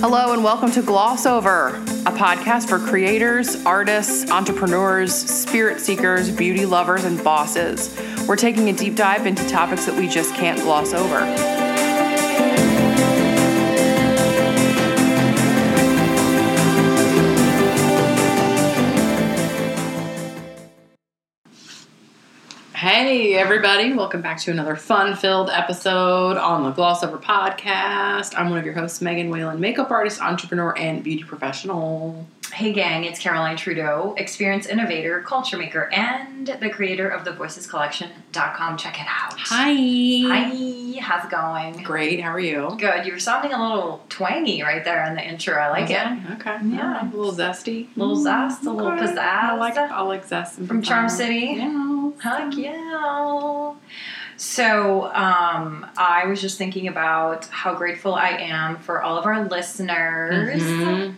Hello, 0.00 0.32
and 0.32 0.44
welcome 0.44 0.70
to 0.72 0.82
Gloss 0.82 1.24
Over, 1.24 1.68
a 1.68 2.12
podcast 2.12 2.68
for 2.68 2.78
creators, 2.78 3.64
artists, 3.64 4.30
entrepreneurs, 4.30 5.14
spirit 5.14 5.80
seekers, 5.80 6.30
beauty 6.30 6.66
lovers, 6.66 7.04
and 7.04 7.22
bosses. 7.22 7.96
We're 8.26 8.36
taking 8.36 8.68
a 8.68 8.72
deep 8.72 8.96
dive 8.96 9.26
into 9.26 9.46
topics 9.48 9.86
that 9.86 9.96
we 9.96 10.08
just 10.08 10.34
can't 10.34 10.60
gloss 10.60 10.92
over. 10.92 11.53
Hey, 22.96 23.34
everybody. 23.34 23.92
Welcome 23.92 24.22
back 24.22 24.38
to 24.42 24.52
another 24.52 24.76
fun 24.76 25.16
filled 25.16 25.50
episode 25.50 26.36
on 26.36 26.62
the 26.62 26.70
Gloss 26.70 27.02
Over 27.02 27.18
podcast. 27.18 28.38
I'm 28.38 28.50
one 28.50 28.60
of 28.60 28.64
your 28.64 28.74
hosts, 28.74 29.00
Megan 29.00 29.30
Whalen, 29.30 29.58
makeup 29.58 29.90
artist, 29.90 30.22
entrepreneur, 30.22 30.78
and 30.78 31.02
beauty 31.02 31.24
professional. 31.24 32.24
Hey 32.52 32.72
gang, 32.72 33.02
it's 33.02 33.18
Caroline 33.18 33.56
Trudeau, 33.56 34.14
experience 34.16 34.66
innovator, 34.66 35.22
culture 35.22 35.58
maker, 35.58 35.92
and 35.92 36.46
the 36.46 36.70
creator 36.70 37.08
of 37.08 37.24
the 37.24 37.32
Voices 37.32 37.66
Collection.com. 37.66 38.76
Check 38.76 39.00
it 39.00 39.08
out. 39.08 39.40
Hi. 39.40 39.72
Hi, 39.72 41.00
how's 41.00 41.24
it 41.24 41.32
going? 41.32 41.82
Great. 41.82 42.20
How 42.20 42.30
are 42.30 42.38
you? 42.38 42.76
Good. 42.78 43.06
You 43.06 43.14
were 43.14 43.18
sounding 43.18 43.52
a 43.52 43.60
little 43.60 44.04
twangy 44.08 44.62
right 44.62 44.84
there 44.84 45.04
in 45.06 45.16
the 45.16 45.22
intro. 45.26 45.54
I 45.54 45.70
like 45.70 45.90
it. 45.90 46.32
Okay. 46.34 46.58
Yeah. 46.62 47.02
A 47.02 47.06
little 47.10 47.32
zesty. 47.32 47.88
A 47.96 47.98
little 47.98 48.22
zest, 48.22 48.64
a 48.64 48.70
little 48.70 48.92
pizzazz. 48.92 49.18
I 49.18 49.56
like, 49.56 49.76
I 49.76 50.00
like 50.02 50.24
zest. 50.24 50.60
From 50.60 50.80
Charm. 50.80 51.08
City? 51.08 51.54
Yeah. 51.56 51.83
Heck 52.20 52.56
yeah. 52.56 53.74
So, 54.36 55.04
um, 55.14 55.86
I 55.96 56.24
was 56.26 56.40
just 56.40 56.58
thinking 56.58 56.88
about 56.88 57.46
how 57.46 57.74
grateful 57.74 58.14
I 58.14 58.30
am 58.30 58.76
for 58.78 59.02
all 59.02 59.16
of 59.16 59.26
our 59.26 59.44
listeners. 59.44 60.62
Mhm. 60.62 61.14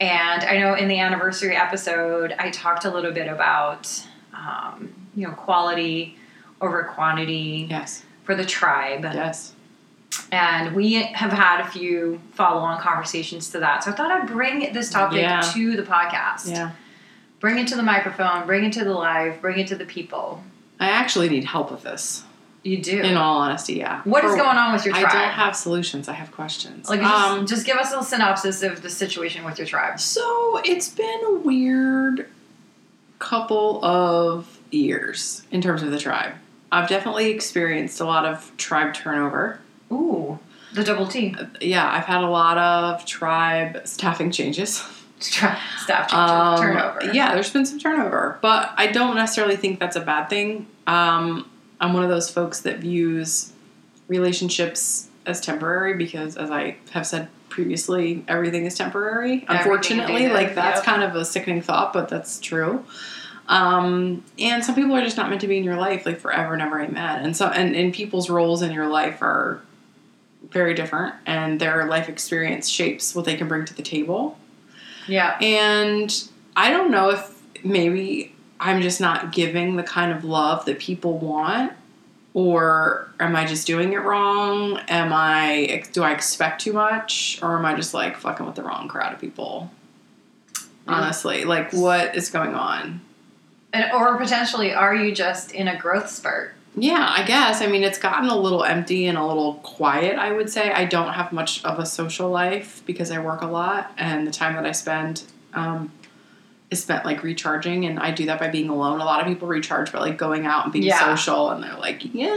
And 0.00 0.44
I 0.44 0.58
know 0.58 0.74
in 0.74 0.88
the 0.88 0.98
anniversary 1.00 1.56
episode, 1.56 2.34
I 2.38 2.50
talked 2.50 2.84
a 2.84 2.90
little 2.90 3.12
bit 3.12 3.28
about, 3.28 3.88
um, 4.34 4.92
you 5.14 5.26
know, 5.26 5.32
quality 5.34 6.18
over 6.60 6.82
quantity 6.84 7.66
Yes. 7.70 8.04
for 8.24 8.34
the 8.34 8.44
tribe. 8.44 9.04
Yes. 9.12 9.52
And 10.30 10.74
we 10.74 10.94
have 11.02 11.32
had 11.32 11.60
a 11.60 11.66
few 11.66 12.20
follow 12.34 12.60
on 12.60 12.80
conversations 12.80 13.50
to 13.50 13.58
that. 13.60 13.82
So 13.84 13.90
I 13.90 13.94
thought 13.94 14.10
I'd 14.10 14.26
bring 14.28 14.72
this 14.72 14.90
topic 14.90 15.20
Yeah. 15.22 15.40
to 15.40 15.76
the 15.76 15.82
podcast. 15.82 16.48
Yeah. 16.50 16.70
Bring 17.44 17.58
it 17.58 17.68
to 17.68 17.76
the 17.76 17.82
microphone, 17.82 18.46
bring 18.46 18.64
it 18.64 18.72
to 18.72 18.84
the 18.84 18.94
live, 18.94 19.42
bring 19.42 19.58
it 19.58 19.66
to 19.66 19.76
the 19.76 19.84
people. 19.84 20.42
I 20.80 20.88
actually 20.88 21.28
need 21.28 21.44
help 21.44 21.70
with 21.70 21.82
this. 21.82 22.24
You 22.62 22.78
do. 22.78 23.02
In 23.02 23.18
all 23.18 23.36
honesty, 23.36 23.74
yeah. 23.74 24.00
what 24.04 24.24
is 24.24 24.30
For- 24.30 24.38
going 24.38 24.56
on 24.56 24.72
with 24.72 24.86
your 24.86 24.94
tribe? 24.94 25.08
I 25.10 25.12
don't 25.12 25.30
have 25.30 25.54
solutions. 25.54 26.08
I 26.08 26.14
have 26.14 26.32
questions. 26.32 26.88
like, 26.88 27.02
just, 27.02 27.12
um, 27.12 27.46
just 27.46 27.66
give 27.66 27.76
us 27.76 27.92
a 27.92 28.02
synopsis 28.02 28.62
of 28.62 28.80
the 28.80 28.88
situation 28.88 29.44
with 29.44 29.58
your 29.58 29.66
tribe. 29.66 30.00
So 30.00 30.58
it's 30.64 30.88
been 30.88 31.20
a 31.26 31.32
weird 31.32 32.30
couple 33.18 33.84
of 33.84 34.58
years 34.70 35.42
in 35.50 35.60
terms 35.60 35.82
of 35.82 35.90
the 35.90 35.98
tribe. 35.98 36.32
I've 36.72 36.88
definitely 36.88 37.30
experienced 37.30 38.00
a 38.00 38.06
lot 38.06 38.24
of 38.24 38.56
tribe 38.56 38.94
turnover. 38.94 39.60
Ooh, 39.92 40.38
the 40.72 40.82
double 40.82 41.08
T. 41.08 41.36
Yeah, 41.60 41.92
I've 41.92 42.06
had 42.06 42.24
a 42.24 42.30
lot 42.30 42.56
of 42.56 43.04
tribe 43.04 43.82
staffing 43.84 44.30
changes. 44.30 44.82
Staff 45.24 46.12
Um, 46.12 46.58
turnover. 46.58 47.12
Yeah, 47.12 47.34
there's 47.34 47.50
been 47.50 47.66
some 47.66 47.78
turnover, 47.78 48.38
but 48.42 48.72
I 48.76 48.88
don't 48.88 49.14
necessarily 49.14 49.56
think 49.56 49.80
that's 49.80 49.96
a 49.96 50.00
bad 50.00 50.28
thing. 50.28 50.66
Um, 50.86 51.50
I'm 51.80 51.92
one 51.92 52.02
of 52.02 52.10
those 52.10 52.30
folks 52.30 52.60
that 52.60 52.78
views 52.78 53.52
relationships 54.08 55.08
as 55.26 55.40
temporary 55.40 55.94
because, 55.94 56.36
as 56.36 56.50
I 56.50 56.76
have 56.90 57.06
said 57.06 57.28
previously, 57.48 58.24
everything 58.28 58.66
is 58.66 58.74
temporary. 58.74 59.44
Everything 59.48 59.56
Unfortunately, 59.56 60.24
is, 60.24 60.32
like 60.32 60.54
that's 60.54 60.78
yep. 60.78 60.84
kind 60.84 61.02
of 61.02 61.16
a 61.16 61.24
sickening 61.24 61.62
thought, 61.62 61.92
but 61.92 62.08
that's 62.08 62.40
true. 62.40 62.84
Um, 63.46 64.24
and 64.38 64.64
some 64.64 64.74
people 64.74 64.94
are 64.94 65.02
just 65.02 65.16
not 65.16 65.28
meant 65.28 65.42
to 65.42 65.48
be 65.48 65.58
in 65.58 65.64
your 65.64 65.76
life 65.76 66.06
like 66.06 66.18
forever 66.18 66.54
and 66.54 66.62
ever. 66.62 66.80
Amen. 66.80 67.24
And 67.24 67.36
so, 67.36 67.48
and, 67.48 67.76
and 67.76 67.92
people's 67.92 68.30
roles 68.30 68.62
in 68.62 68.72
your 68.72 68.88
life 68.88 69.20
are 69.22 69.60
very 70.50 70.74
different, 70.74 71.14
and 71.26 71.60
their 71.60 71.86
life 71.86 72.08
experience 72.08 72.68
shapes 72.68 73.14
what 73.14 73.24
they 73.24 73.36
can 73.36 73.48
bring 73.48 73.64
to 73.66 73.74
the 73.74 73.82
table. 73.82 74.38
Yeah. 75.06 75.36
And 75.40 76.28
I 76.56 76.70
don't 76.70 76.90
know 76.90 77.10
if 77.10 77.42
maybe 77.64 78.34
I'm 78.60 78.82
just 78.82 79.00
not 79.00 79.32
giving 79.32 79.76
the 79.76 79.82
kind 79.82 80.12
of 80.12 80.24
love 80.24 80.64
that 80.66 80.78
people 80.78 81.18
want 81.18 81.72
or 82.32 83.10
am 83.20 83.36
I 83.36 83.46
just 83.46 83.66
doing 83.66 83.92
it 83.92 83.98
wrong? 83.98 84.78
Am 84.88 85.12
I 85.12 85.84
do 85.92 86.02
I 86.02 86.12
expect 86.12 86.62
too 86.62 86.72
much 86.72 87.38
or 87.42 87.56
am 87.56 87.64
I 87.64 87.74
just 87.74 87.94
like 87.94 88.16
fucking 88.16 88.44
with 88.44 88.56
the 88.56 88.62
wrong 88.62 88.88
crowd 88.88 89.12
of 89.14 89.20
people? 89.20 89.70
Honestly, 90.86 91.44
like 91.44 91.72
what 91.72 92.14
is 92.14 92.30
going 92.30 92.54
on? 92.54 93.00
And, 93.72 93.90
or 93.92 94.16
potentially, 94.18 94.72
are 94.72 94.94
you 94.94 95.12
just 95.14 95.52
in 95.52 95.66
a 95.66 95.76
growth 95.76 96.08
spurt? 96.08 96.53
Yeah, 96.76 97.06
I 97.08 97.22
guess. 97.24 97.60
I 97.62 97.66
mean, 97.68 97.84
it's 97.84 97.98
gotten 97.98 98.28
a 98.28 98.36
little 98.36 98.64
empty 98.64 99.06
and 99.06 99.16
a 99.16 99.24
little 99.24 99.54
quiet, 99.62 100.18
I 100.18 100.32
would 100.32 100.50
say. 100.50 100.72
I 100.72 100.84
don't 100.86 101.12
have 101.12 101.32
much 101.32 101.64
of 101.64 101.78
a 101.78 101.86
social 101.86 102.28
life 102.30 102.82
because 102.84 103.10
I 103.12 103.18
work 103.20 103.42
a 103.42 103.46
lot, 103.46 103.92
and 103.96 104.26
the 104.26 104.32
time 104.32 104.54
that 104.56 104.66
I 104.66 104.72
spend 104.72 105.22
um, 105.52 105.92
is 106.72 106.82
spent 106.82 107.04
like 107.04 107.22
recharging, 107.22 107.84
and 107.86 108.00
I 108.00 108.10
do 108.10 108.26
that 108.26 108.40
by 108.40 108.48
being 108.48 108.68
alone. 108.70 109.00
A 109.00 109.04
lot 109.04 109.20
of 109.20 109.26
people 109.28 109.46
recharge 109.46 109.92
by 109.92 110.00
like 110.00 110.18
going 110.18 110.46
out 110.46 110.64
and 110.64 110.72
being 110.72 110.84
Yeah. 110.86 110.98
social, 111.14 111.50
and 111.50 111.62
they're 111.62 111.76
like, 111.78 112.12
yeah. 112.12 112.32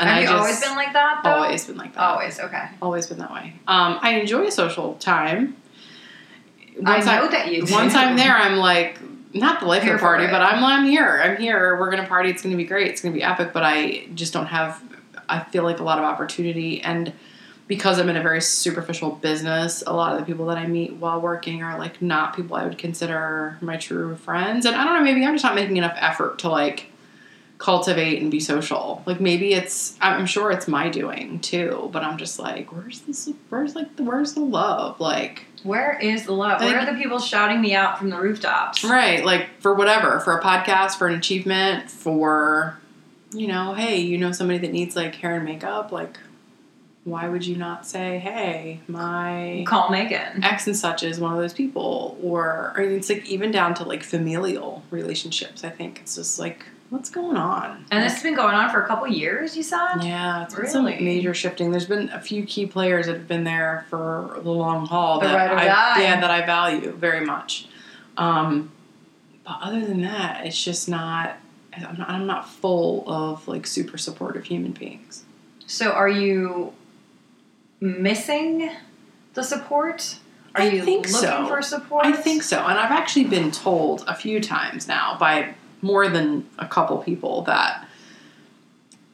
And 0.00 0.08
Have 0.08 0.16
I 0.16 0.20
you 0.20 0.26
just, 0.26 0.38
always 0.38 0.60
been 0.64 0.74
like 0.76 0.92
that, 0.94 1.20
though? 1.22 1.30
always 1.30 1.66
been 1.66 1.76
like 1.76 1.94
that. 1.94 2.00
Always, 2.02 2.40
okay. 2.40 2.68
Always 2.80 3.06
been 3.08 3.18
that 3.18 3.32
way. 3.32 3.52
Um, 3.68 3.98
I 4.00 4.14
enjoy 4.18 4.48
social 4.48 4.94
time. 4.94 5.54
I 6.86 6.94
Once 6.94 7.04
know 7.04 7.28
that 7.28 7.52
you 7.52 7.66
do. 7.66 7.74
Once 7.74 7.94
I'm 7.94 8.16
there, 8.16 8.34
I'm 8.34 8.56
like, 8.56 8.98
not 9.34 9.60
the 9.60 9.66
life 9.66 9.82
of 9.84 9.92
the 9.92 9.98
party, 9.98 10.26
but 10.26 10.40
I'm 10.40 10.62
I'm 10.62 10.84
here. 10.84 11.20
I'm 11.22 11.36
here. 11.36 11.78
We're 11.78 11.90
gonna 11.90 12.06
party. 12.06 12.30
It's 12.30 12.42
gonna 12.42 12.56
be 12.56 12.64
great. 12.64 12.88
It's 12.88 13.00
gonna 13.00 13.14
be 13.14 13.22
epic. 13.22 13.52
But 13.52 13.62
I 13.64 14.06
just 14.14 14.32
don't 14.32 14.46
have. 14.46 14.82
I 15.28 15.40
feel 15.44 15.62
like 15.62 15.80
a 15.80 15.82
lot 15.82 15.98
of 15.98 16.04
opportunity, 16.04 16.82
and 16.82 17.12
because 17.68 17.98
I'm 17.98 18.08
in 18.08 18.16
a 18.16 18.22
very 18.22 18.42
superficial 18.42 19.12
business, 19.12 19.82
a 19.86 19.92
lot 19.92 20.12
of 20.12 20.18
the 20.18 20.26
people 20.26 20.46
that 20.46 20.58
I 20.58 20.66
meet 20.66 20.94
while 20.94 21.20
working 21.20 21.62
are 21.62 21.78
like 21.78 22.02
not 22.02 22.36
people 22.36 22.56
I 22.56 22.64
would 22.64 22.76
consider 22.76 23.56
my 23.60 23.76
true 23.76 24.16
friends. 24.16 24.66
And 24.66 24.76
I 24.76 24.84
don't 24.84 24.94
know. 24.94 25.02
Maybe 25.02 25.24
I'm 25.24 25.34
just 25.34 25.44
not 25.44 25.54
making 25.54 25.76
enough 25.76 25.96
effort 25.96 26.38
to 26.40 26.50
like 26.50 26.91
cultivate 27.62 28.20
and 28.20 28.30
be 28.30 28.40
social. 28.40 29.02
Like 29.06 29.20
maybe 29.20 29.54
it's. 29.54 29.96
I'm 30.00 30.26
sure 30.26 30.50
it's 30.50 30.66
my 30.66 30.88
doing 30.88 31.38
too. 31.40 31.88
But 31.92 32.02
I'm 32.02 32.18
just 32.18 32.38
like, 32.38 32.72
where's 32.72 33.00
this? 33.02 33.30
Where's 33.48 33.76
like 33.76 33.96
the 33.96 34.02
where's 34.02 34.34
the 34.34 34.40
love? 34.40 35.00
Like. 35.00 35.46
Where 35.62 35.96
is 35.96 36.26
the 36.26 36.32
love? 36.32 36.60
Where 36.60 36.80
are 36.80 36.86
the 36.86 37.00
people 37.00 37.20
shouting 37.20 37.60
me 37.60 37.72
out 37.72 37.96
from 37.96 38.10
the 38.10 38.18
rooftops? 38.18 38.82
Right, 38.82 39.24
like 39.24 39.48
for 39.60 39.72
whatever, 39.74 40.18
for 40.18 40.36
a 40.36 40.42
podcast, 40.42 40.96
for 40.96 41.06
an 41.06 41.14
achievement, 41.14 41.88
for 41.88 42.76
you 43.32 43.46
know, 43.46 43.72
hey, 43.72 44.00
you 44.00 44.18
know 44.18 44.32
somebody 44.32 44.58
that 44.58 44.72
needs 44.72 44.96
like 44.96 45.14
hair 45.14 45.36
and 45.36 45.44
makeup, 45.44 45.92
like 45.92 46.18
why 47.04 47.28
would 47.28 47.46
you 47.46 47.56
not 47.56 47.86
say, 47.86 48.18
hey, 48.18 48.80
my 48.88 49.64
Call 49.66 49.88
Megan. 49.90 50.42
ex 50.42 50.66
and 50.66 50.76
such 50.76 51.04
is 51.04 51.20
one 51.20 51.32
of 51.32 51.38
those 51.38 51.52
people, 51.52 52.18
or 52.22 52.72
I 52.76 52.80
mean, 52.80 52.96
it's 52.96 53.08
like 53.08 53.24
even 53.26 53.52
down 53.52 53.74
to 53.74 53.84
like 53.84 54.02
familial 54.02 54.82
relationships. 54.90 55.62
I 55.62 55.70
think 55.70 56.00
it's 56.00 56.16
just 56.16 56.40
like 56.40 56.66
what's 56.92 57.08
going 57.08 57.38
on, 57.38 57.86
And 57.90 58.04
this 58.04 58.12
has 58.12 58.22
been 58.22 58.34
going 58.34 58.54
on 58.54 58.68
for 58.70 58.82
a 58.82 58.86
couple 58.86 59.08
years, 59.08 59.56
you 59.56 59.62
said? 59.62 60.02
yeah, 60.02 60.42
it's 60.44 60.54
been 60.54 60.66
some 60.68 60.84
major 60.84 61.32
shifting. 61.32 61.70
There's 61.70 61.86
been 61.86 62.10
a 62.10 62.20
few 62.20 62.44
key 62.44 62.66
players 62.66 63.06
that 63.06 63.14
have 63.14 63.26
been 63.26 63.44
there 63.44 63.86
for 63.88 64.38
the 64.42 64.50
long 64.50 64.84
haul 64.86 65.18
The 65.18 65.28
that 65.28 65.52
I, 65.52 65.64
die. 65.64 66.02
yeah, 66.02 66.20
that 66.20 66.30
I 66.30 66.44
value 66.44 66.92
very 66.92 67.24
much. 67.24 67.66
Um, 68.18 68.70
but 69.44 69.56
other 69.62 69.86
than 69.86 70.02
that, 70.02 70.44
it's 70.44 70.62
just 70.62 70.86
not. 70.88 71.36
I'm 71.74 71.96
not, 71.96 72.10
I'm 72.10 72.26
not 72.26 72.46
full 72.50 73.10
of 73.10 73.48
like 73.48 73.66
super 73.66 73.96
supportive 73.96 74.44
human 74.44 74.72
beings. 74.72 75.24
So 75.66 75.90
are 75.92 76.10
you 76.10 76.74
missing 77.80 78.70
the 79.32 79.42
support? 79.42 80.18
Are 80.54 80.60
I 80.60 80.68
you 80.68 80.80
looking 80.84 81.06
so. 81.06 81.46
for 81.46 81.62
support? 81.62 82.04
I 82.04 82.12
think 82.12 82.42
so, 82.42 82.58
and 82.58 82.78
I've 82.78 82.92
actually 82.92 83.24
been 83.24 83.50
told 83.50 84.04
a 84.06 84.14
few 84.14 84.38
times 84.40 84.86
now 84.86 85.16
by 85.18 85.54
more 85.82 86.08
than 86.08 86.48
a 86.58 86.66
couple 86.66 86.96
people 86.98 87.42
that 87.42 87.86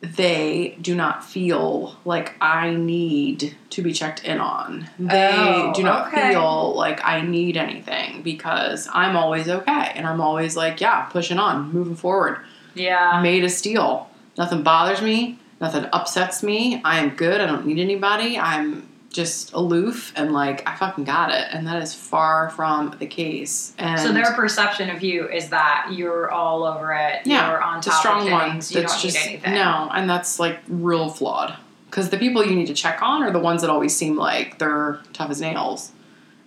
they 0.01 0.77
do 0.81 0.95
not 0.95 1.25
feel 1.25 1.97
like 2.05 2.35
I 2.41 2.71
need 2.71 3.57
to 3.71 3.83
be 3.83 3.93
checked 3.93 4.23
in 4.25 4.39
on. 4.39 4.89
They 4.99 5.31
Oh, 5.35 5.73
do 5.75 5.83
not 5.83 6.09
okay. 6.09 6.31
feel 6.31 6.75
like 6.77 7.05
I 7.05 7.21
need 7.23 7.57
anything 7.57 8.23
because 8.23 8.89
I'm 8.93 9.17
always 9.17 9.49
okay 9.49 9.93
and 9.97 10.07
I'm 10.07 10.21
always 10.21 10.57
like, 10.57 10.81
yeah, 10.81 11.03
pushing 11.07 11.39
on, 11.41 11.73
moving 11.73 11.97
forward. 11.97 12.39
Yeah. 12.75 13.21
Made 13.23 13.43
of 13.43 13.51
steel. 13.51 14.09
Nothing 14.37 14.63
bothers 14.63 15.03
me, 15.03 15.37
nothing 15.61 15.87
upsets 15.93 16.45
me. 16.45 16.81
I 16.85 17.01
am 17.01 17.11
good. 17.17 17.41
I 17.41 17.47
don't 17.47 17.67
need 17.67 17.81
anybody. 17.81 18.39
I'm 18.39 18.88
just 19.11 19.53
aloof 19.55 20.13
and 20.17 20.33
like 20.33 20.67
I 20.69 20.77
fucking 20.77 21.05
got 21.05 21.31
it. 21.31 21.47
And 21.51 21.67
that 21.67 21.83
is 21.83 21.95
far 21.95 22.51
from 22.51 22.95
the 22.99 23.07
case. 23.07 23.73
And 23.79 23.99
So 24.01 24.13
their 24.13 24.33
perception 24.35 24.91
of 24.91 25.03
you 25.03 25.29
is 25.29 25.49
that 25.49 25.91
you're 25.93 26.31
all 26.31 26.65
over 26.65 26.93
it. 26.93 27.21
Yeah, 27.27 27.49
you're 27.51 27.63
on 27.63 27.79
the 27.81 27.85
top 27.91 28.01
strong 28.01 28.27
of 28.27 28.33
one 28.33 28.51
things. 28.53 28.73
You 28.73 28.81
that's 28.83 28.93
don't 28.95 29.03
just 29.03 29.17
need 29.27 29.31
anything. 29.33 29.55
no, 29.55 29.89
and 29.93 30.09
that's 30.09 30.39
like 30.39 30.59
real 30.69 31.09
flawed. 31.09 31.55
Because 31.87 32.11
the 32.11 32.19
people 32.19 32.45
you 32.45 32.55
need 32.55 32.67
to 32.67 32.75
check 32.75 33.01
on 33.03 33.23
are 33.23 33.31
the 33.31 33.39
ones 33.39 33.63
that 33.63 33.71
always 33.71 33.97
seem 33.97 34.15
like 34.17 34.59
they're 34.59 35.01
tough 35.15 35.31
as 35.31 35.41
nails. 35.41 35.91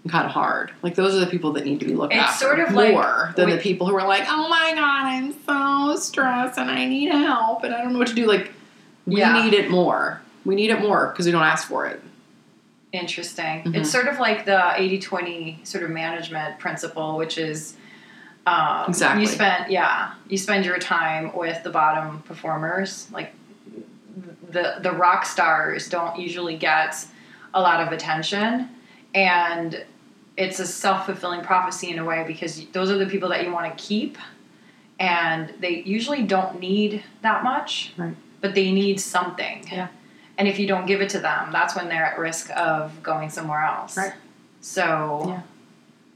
and 0.03 0.11
kind 0.11 0.25
of 0.25 0.31
hard. 0.31 0.71
Like 0.83 0.95
those 0.95 1.15
are 1.15 1.19
the 1.19 1.27
people 1.27 1.53
that 1.53 1.65
need 1.65 1.79
to 1.79 1.85
be 1.85 1.93
looked 1.95 2.13
It's 2.13 2.23
after 2.23 2.45
sort 2.45 2.59
of 2.59 2.73
like- 2.73 2.93
more 2.93 3.33
than 3.35 3.47
we- 3.47 3.53
the 3.53 3.59
people 3.59 3.87
who 3.87 3.95
are 3.95 4.07
like, 4.07 4.23
"Oh 4.27 4.47
my 4.49 4.71
god, 4.75 5.05
I'm 5.05 5.33
so 5.45 5.95
stressed 5.99 6.57
and 6.59 6.69
I 6.71 6.85
need 6.85 7.11
help 7.11 7.63
and 7.63 7.73
I 7.73 7.81
don't 7.81 7.93
know 7.93 7.99
what 7.99 8.07
to 8.07 8.15
do." 8.15 8.25
Like 8.27 8.51
we 9.07 9.17
Yeah. 9.17 9.41
need 9.43 9.53
it 9.53 9.69
more. 9.71 10.21
We 10.45 10.55
need 10.55 10.69
it 10.71 10.79
more 10.81 11.07
because 11.07 11.25
we 11.27 11.31
don't 11.31 11.43
ask 11.43 11.67
for 11.67 11.85
it. 11.87 12.01
Interesting. 12.93 13.63
Mhm. 13.63 13.75
It's 13.75 13.89
sort 13.91 14.07
of 14.07 14.19
like 14.19 14.45
the 14.45 14.73
80 14.79 14.99
20 14.99 15.59
sort 15.63 15.83
of 15.83 15.89
management 15.91 16.59
principle, 16.59 17.17
which 17.17 17.37
is 17.37 17.75
um, 18.47 18.85
Exactly. 18.89 19.21
you 19.21 19.27
spend, 19.27 19.71
yeah, 19.71 20.13
you 20.27 20.37
spend 20.37 20.65
your 20.65 20.77
time 20.79 21.31
with 21.35 21.63
the 21.63 21.69
bottom 21.69 22.21
performers. 22.23 23.07
Like 23.11 23.33
the, 24.49 24.77
the 24.81 24.91
rock 24.91 25.25
stars 25.25 25.87
don't 25.87 26.19
usually 26.19 26.57
get 26.57 27.05
a 27.53 27.61
lot 27.61 27.79
of 27.85 27.93
attention. 27.93 28.69
And 29.13 29.85
it's 30.37 30.59
a 30.59 30.65
self 30.65 31.05
fulfilling 31.05 31.41
prophecy 31.41 31.91
in 31.91 31.99
a 31.99 32.03
way 32.05 32.23
because 32.27 32.65
those 32.73 32.89
are 32.89 32.97
the 32.97 33.05
people 33.05 33.29
that 33.29 33.45
you 33.45 33.51
want 33.53 33.77
to 33.77 33.81
keep. 33.83 34.17
And 34.99 35.53
they 35.59 35.81
usually 35.83 36.23
don't 36.23 36.59
need 36.59 37.03
that 37.21 37.43
much, 37.43 37.93
Right. 37.97 38.15
but 38.41 38.53
they 38.55 38.71
need 38.71 38.99
something. 38.99 39.65
Yeah. 39.71 39.87
And 40.41 40.47
if 40.47 40.57
you 40.57 40.65
don't 40.65 40.87
give 40.87 41.01
it 41.01 41.09
to 41.09 41.19
them, 41.19 41.51
that's 41.51 41.75
when 41.75 41.87
they're 41.87 42.03
at 42.03 42.17
risk 42.17 42.49
of 42.57 43.03
going 43.03 43.29
somewhere 43.29 43.61
else. 43.61 43.95
Right. 43.95 44.13
So, 44.59 45.25
Yeah. 45.27 45.41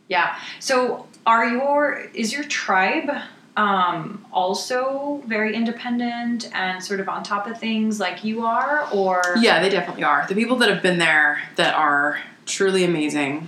yeah. 0.08 0.36
So, 0.60 1.06
are 1.28 1.48
your 1.48 2.08
is 2.12 2.34
your 2.34 2.44
tribe 2.46 3.12
um, 3.56 4.26
also 4.34 5.22
very 5.28 5.56
independent 5.56 6.50
and 6.56 6.84
sort 6.84 7.02
of 7.02 7.08
on 7.08 7.22
top 7.22 7.46
of 7.46 7.60
things 7.60 8.00
like 8.00 8.24
you 8.24 8.44
are, 8.44 8.88
or 8.92 9.22
Yeah, 9.40 9.62
they 9.62 9.70
definitely 9.70 10.04
are. 10.04 10.26
The 10.28 10.34
people 10.34 10.56
that 10.56 10.70
have 10.70 10.82
been 10.82 10.98
there 10.98 11.44
that 11.58 11.76
are 11.76 12.20
truly 12.48 12.84
amazing, 12.84 13.48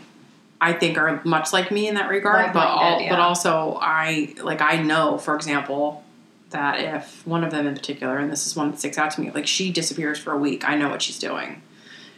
I 0.62 0.74
think 0.74 1.00
are 1.00 1.22
much 1.24 1.54
like 1.54 1.72
me 1.72 1.88
in 1.88 1.96
that 1.96 2.08
regard. 2.08 2.54
But 2.54 2.68
all, 2.68 3.02
yeah. 3.02 3.10
but 3.10 3.20
also 3.20 3.80
I 3.82 4.36
like 4.44 4.62
I 4.62 4.80
know, 4.80 5.18
for 5.18 5.36
example, 5.36 6.04
that 6.52 6.80
if 6.80 7.26
one 7.28 7.44
of 7.44 7.52
them 7.52 7.68
in 7.68 7.76
particular, 7.76 8.18
and 8.18 8.32
this 8.32 8.48
is 8.48 8.56
one 8.56 8.72
that 8.72 8.80
sticks 8.80 8.98
out 8.98 9.12
to 9.12 9.22
me, 9.22 9.32
like 9.32 9.48
she 9.48 9.72
disappears 9.72 10.18
for 10.20 10.32
a 10.34 10.38
week, 10.38 10.68
I 10.68 10.76
know 10.76 10.90
what 10.90 11.02
she's 11.02 11.20
doing. 11.20 11.62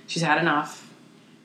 She's 0.08 0.22
had 0.22 0.40
enough, 0.40 0.88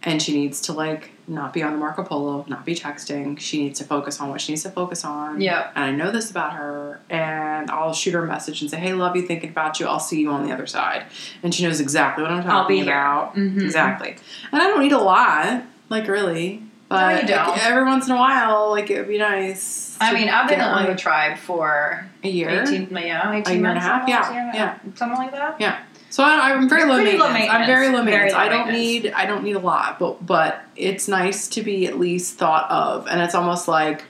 and 0.02 0.20
she 0.20 0.34
needs 0.34 0.60
to 0.62 0.72
like 0.72 1.10
not 1.26 1.54
be 1.54 1.62
on 1.62 1.72
the 1.72 1.78
Marco 1.78 2.02
Polo, 2.04 2.44
not 2.48 2.66
be 2.66 2.74
texting. 2.74 3.40
She 3.40 3.62
needs 3.62 3.78
to 3.78 3.84
focus 3.86 4.20
on 4.20 4.28
what 4.28 4.42
she 4.42 4.52
needs 4.52 4.62
to 4.64 4.70
focus 4.70 5.02
on. 5.04 5.40
Yeah. 5.40 5.70
And 5.74 5.84
I 5.84 5.90
know 5.92 6.10
this 6.10 6.30
about 6.30 6.52
her, 6.52 7.00
and 7.08 7.70
I'll 7.70 7.94
shoot 7.94 8.12
her 8.12 8.22
a 8.24 8.26
message 8.26 8.60
and 8.60 8.70
say, 8.70 8.76
"Hey, 8.78 8.92
love 8.92 9.16
you, 9.16 9.22
thinking 9.26 9.48
about 9.50 9.80
you. 9.80 9.86
I'll 9.86 9.98
see 10.00 10.20
you 10.20 10.30
on 10.30 10.46
the 10.46 10.52
other 10.52 10.66
side." 10.66 11.04
And 11.42 11.54
she 11.54 11.62
knows 11.62 11.80
exactly 11.80 12.22
what 12.22 12.30
I'm 12.30 12.42
talking 12.42 12.50
I'll 12.54 12.68
be 12.68 12.76
here. 12.82 12.84
about. 12.84 13.34
Mhm. 13.36 13.62
Exactly. 13.62 14.16
And 14.52 14.60
I 14.60 14.66
don't 14.68 14.80
need 14.82 14.92
a 14.92 14.98
lot, 14.98 15.62
like 15.88 16.06
really. 16.08 16.62
But 16.88 17.22
you 17.22 17.28
don't. 17.28 17.48
like, 17.48 17.64
every 17.66 17.84
once 17.84 18.06
in 18.06 18.12
a 18.12 18.16
while, 18.16 18.70
like 18.70 18.90
it 18.90 18.98
would 18.98 19.08
be 19.08 19.18
nice. 19.18 19.96
I 20.00 20.12
mean, 20.12 20.28
I've 20.28 20.48
been 20.48 20.60
on 20.60 20.86
the 20.86 20.94
tribe 20.94 21.38
for 21.38 22.06
a 22.22 22.28
year. 22.28 22.50
18, 22.62 22.88
yeah, 22.92 23.32
18 23.32 23.56
A 23.56 23.58
year 23.58 23.68
and 23.70 23.78
a 23.78 23.80
half? 23.80 24.08
almost, 24.08 24.32
Yeah, 24.32 24.52
yeah. 24.54 24.78
something 24.94 25.18
like 25.18 25.32
that. 25.32 25.60
Yeah. 25.60 25.78
So 26.10 26.22
I, 26.22 26.52
I'm 26.52 26.68
very 26.68 26.82
You're 26.82 26.90
low 26.90 26.98
maintenance. 27.32 27.50
I'm 27.50 27.66
very 27.66 27.88
low 27.88 28.02
maintenance. 28.04 28.32
Very 28.32 28.32
low 28.32 28.38
I 28.38 28.48
don't 28.48 28.68
maintenance. 28.68 29.04
need 29.04 29.12
I 29.14 29.26
don't 29.26 29.42
need 29.44 29.56
a 29.56 29.60
lot, 29.60 29.98
but 29.98 30.24
but 30.24 30.62
it's 30.76 31.08
nice 31.08 31.48
to 31.48 31.62
be 31.62 31.86
at 31.86 31.98
least 31.98 32.36
thought 32.38 32.70
of, 32.70 33.06
and 33.08 33.20
it's 33.20 33.34
almost 33.34 33.66
like 33.66 34.04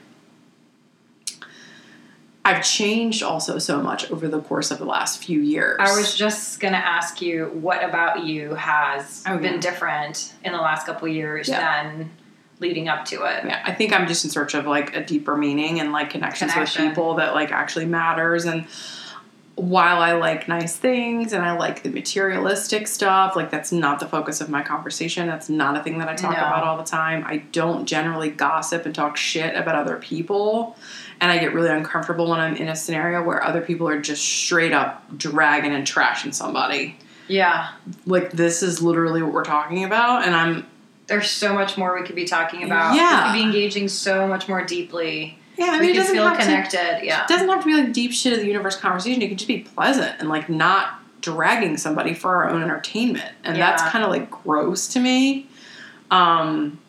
I've 2.43 2.63
changed 2.63 3.23
also 3.23 3.57
so 3.57 3.81
much 3.81 4.11
over 4.11 4.27
the 4.27 4.39
course 4.39 4.69
of 4.69 4.77
the 4.77 4.85
last 4.85 5.23
few 5.23 5.39
years. 5.39 5.77
I 5.79 5.95
was 5.97 6.13
just 6.15 6.59
gonna 6.59 6.77
ask 6.77 7.21
you, 7.21 7.45
what 7.59 7.83
about 7.83 8.23
you 8.23 8.53
has 8.53 9.23
Oh, 9.27 9.37
been 9.37 9.53
yeah. 9.55 9.59
different 9.61 10.33
in 10.43 10.51
the 10.51 10.59
last 10.59 10.85
couple 10.85 11.07
years 11.07 11.47
Yeah. 11.47 11.59
than 11.83 12.11
leading 12.59 12.87
up 12.87 13.05
to 13.05 13.15
it? 13.25 13.45
yeah, 13.45 13.61
I 13.65 13.73
think 13.73 13.93
I'm 13.93 14.07
just 14.07 14.23
in 14.25 14.31
search 14.31 14.53
of 14.53 14.65
like 14.65 14.95
a 14.95 15.03
deeper 15.03 15.35
meaning 15.35 15.79
and 15.79 15.91
like 15.91 16.09
connections 16.09 16.53
Connection. 16.53 16.85
with 16.85 16.91
people 16.91 17.15
that 17.15 17.33
like 17.33 17.51
actually 17.51 17.85
matters. 17.85 18.45
And 18.45 18.65
while 19.55 19.99
I 19.99 20.13
like 20.13 20.47
nice 20.49 20.75
things 20.75 21.31
and 21.31 21.41
I 21.43 21.55
like 21.57 21.83
the 21.83 21.89
materialistic 21.89 22.87
stuff, 22.87 23.35
like 23.37 23.49
that's 23.51 23.71
not 23.71 23.99
the 23.99 24.05
focus 24.07 24.41
of 24.41 24.49
my 24.49 24.61
conversation. 24.61 25.27
That's 25.27 25.47
not 25.49 25.77
a 25.77 25.83
thing 25.83 25.97
that 25.99 26.09
I 26.09 26.15
talk 26.15 26.31
No. 26.31 26.37
about 26.37 26.63
all 26.63 26.77
the 26.77 26.83
time. 26.83 27.23
I 27.25 27.37
don't 27.37 27.85
generally 27.85 28.29
gossip 28.29 28.85
and 28.85 28.93
talk 28.93 29.15
shit 29.15 29.55
about 29.55 29.75
other 29.75 29.95
people. 29.97 30.75
And 31.21 31.31
I 31.31 31.37
get 31.37 31.53
really 31.53 31.69
uncomfortable 31.69 32.29
when 32.29 32.41
I'm 32.41 32.57
in 32.57 32.67
a 32.67 32.75
scenario 32.75 33.23
where 33.23 33.41
other 33.41 33.61
people 33.61 33.87
are 33.87 33.99
just 34.01 34.21
straight 34.23 34.73
up 34.73 35.17
dragging 35.17 35.73
and 35.73 35.87
trashing 35.87 36.33
somebody. 36.33 36.97
Yeah. 37.29 37.69
Like 38.05 38.31
this 38.31 38.61
is 38.61 38.81
literally 38.81 39.21
what 39.23 39.31
we're 39.31 39.45
talking 39.45 39.85
about, 39.85 40.25
and 40.25 40.35
I'm 40.35 40.67
There's 41.07 41.29
so 41.29 41.53
much 41.53 41.77
more 41.77 41.95
we 41.99 42.05
could 42.05 42.15
be 42.15 42.25
talking 42.25 42.63
about. 42.63 42.95
Yeah. 42.95 43.33
We 43.33 43.39
could 43.39 43.43
be 43.43 43.57
engaging 43.57 43.87
so 43.87 44.27
much 44.27 44.47
more 44.47 44.65
deeply. 44.65 45.37
yeah. 45.57 45.71
I 45.71 45.79
we 45.79 45.87
mean, 45.87 45.89
it 45.89 45.93
could 45.93 45.99
doesn't 45.99 46.15
feel 46.15 46.27
have 46.27 46.37
to 46.39 46.43
connected. 46.43 47.05
Yeah. 47.05 47.23
It 47.23 47.27
doesn't 47.27 47.47
have 47.47 47.61
to 47.61 47.65
be 47.65 47.73
like 47.73 47.93
deep 47.93 48.11
shit 48.11 48.33
of 48.33 48.39
the 48.39 48.47
universe 48.47 48.77
conversation. 48.77 49.21
It 49.21 49.29
could 49.29 49.37
just 49.37 49.47
be 49.47 49.59
pleasant 49.59 50.15
and 50.19 50.29
like 50.29 50.49
not 50.49 50.99
dragging 51.21 51.77
somebody 51.77 52.13
for 52.13 52.35
our 52.35 52.49
own 52.49 52.61
entertainment. 52.61 53.33
And 53.43 53.57
that's 53.57 53.81
kind 53.83 54.03
of 54.03 54.11
like 54.11 54.29
gross 54.29 54.87
to 54.89 54.99
me. 54.99 55.47
Um, 56.11 56.79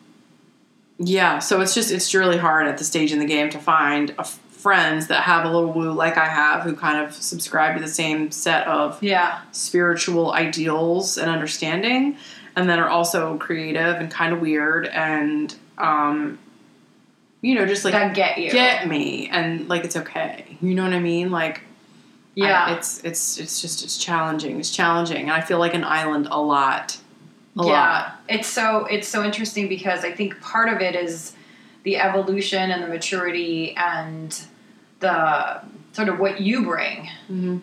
yeah, 0.99 1.39
so 1.39 1.61
it's 1.61 1.73
just 1.73 1.91
it's 1.91 2.13
really 2.13 2.37
hard 2.37 2.67
at 2.67 2.77
the 2.77 2.83
stage 2.83 3.11
in 3.11 3.19
the 3.19 3.25
game 3.25 3.49
to 3.51 3.59
find 3.59 4.15
a 4.17 4.27
friends 4.57 5.07
that 5.07 5.21
have 5.23 5.45
a 5.45 5.49
little 5.49 5.71
woo 5.71 5.91
like 5.93 6.17
I 6.17 6.25
have 6.27 6.63
who 6.63 6.75
kind 6.75 7.05
of 7.05 7.13
subscribe 7.13 7.75
to 7.75 7.81
the 7.81 7.87
same 7.87 8.31
set 8.31 8.67
of 8.67 9.01
Yeah. 9.03 9.39
spiritual 9.51 10.33
ideals 10.33 11.17
and 11.17 11.29
understanding 11.29 12.17
and 12.55 12.67
then 12.69 12.79
are 12.79 12.89
also 12.89 13.37
creative 13.37 13.95
and 13.97 14.09
kind 14.09 14.33
of 14.33 14.41
weird 14.41 14.87
and 14.87 15.53
um 15.77 16.39
you 17.41 17.53
know 17.53 17.65
just 17.67 17.85
like 17.85 17.93
that 17.93 18.15
get 18.15 18.39
you. 18.39 18.51
get 18.51 18.87
me 18.87 19.29
and 19.29 19.69
like 19.69 19.83
it's 19.85 19.95
okay 19.95 20.57
you 20.59 20.73
know 20.73 20.83
what 20.83 20.93
i 20.93 20.99
mean 20.99 21.29
like 21.29 21.61
yeah. 22.33 22.65
I- 22.65 22.73
it's 22.73 23.03
it's 23.03 23.37
it's 23.37 23.61
just 23.61 23.83
it's 23.83 23.97
challenging 23.97 24.59
it's 24.59 24.71
challenging 24.71 25.21
and 25.23 25.31
i 25.31 25.41
feel 25.41 25.59
like 25.59 25.75
an 25.75 25.83
island 25.83 26.27
a 26.31 26.41
lot 26.41 26.97
a 27.59 27.63
yeah. 27.63 27.71
lot 27.71 28.19
It's 28.27 28.47
so 28.47 28.85
it's 28.85 29.07
so 29.07 29.23
interesting 29.23 29.67
because 29.67 30.03
I 30.03 30.11
think 30.11 30.39
part 30.41 30.69
of 30.69 30.79
it 30.81 30.95
is 30.95 31.33
the 31.87 31.95
evolution 31.95 32.69
and 32.69 32.83
the 32.83 32.87
maturity 32.87 33.73
and 33.77 34.41
the 34.99 35.61
sort 35.93 36.09
of 36.09 36.19
what 36.19 36.41
you 36.41 36.65
bring 36.65 37.05
mm-hmm. 37.31 37.59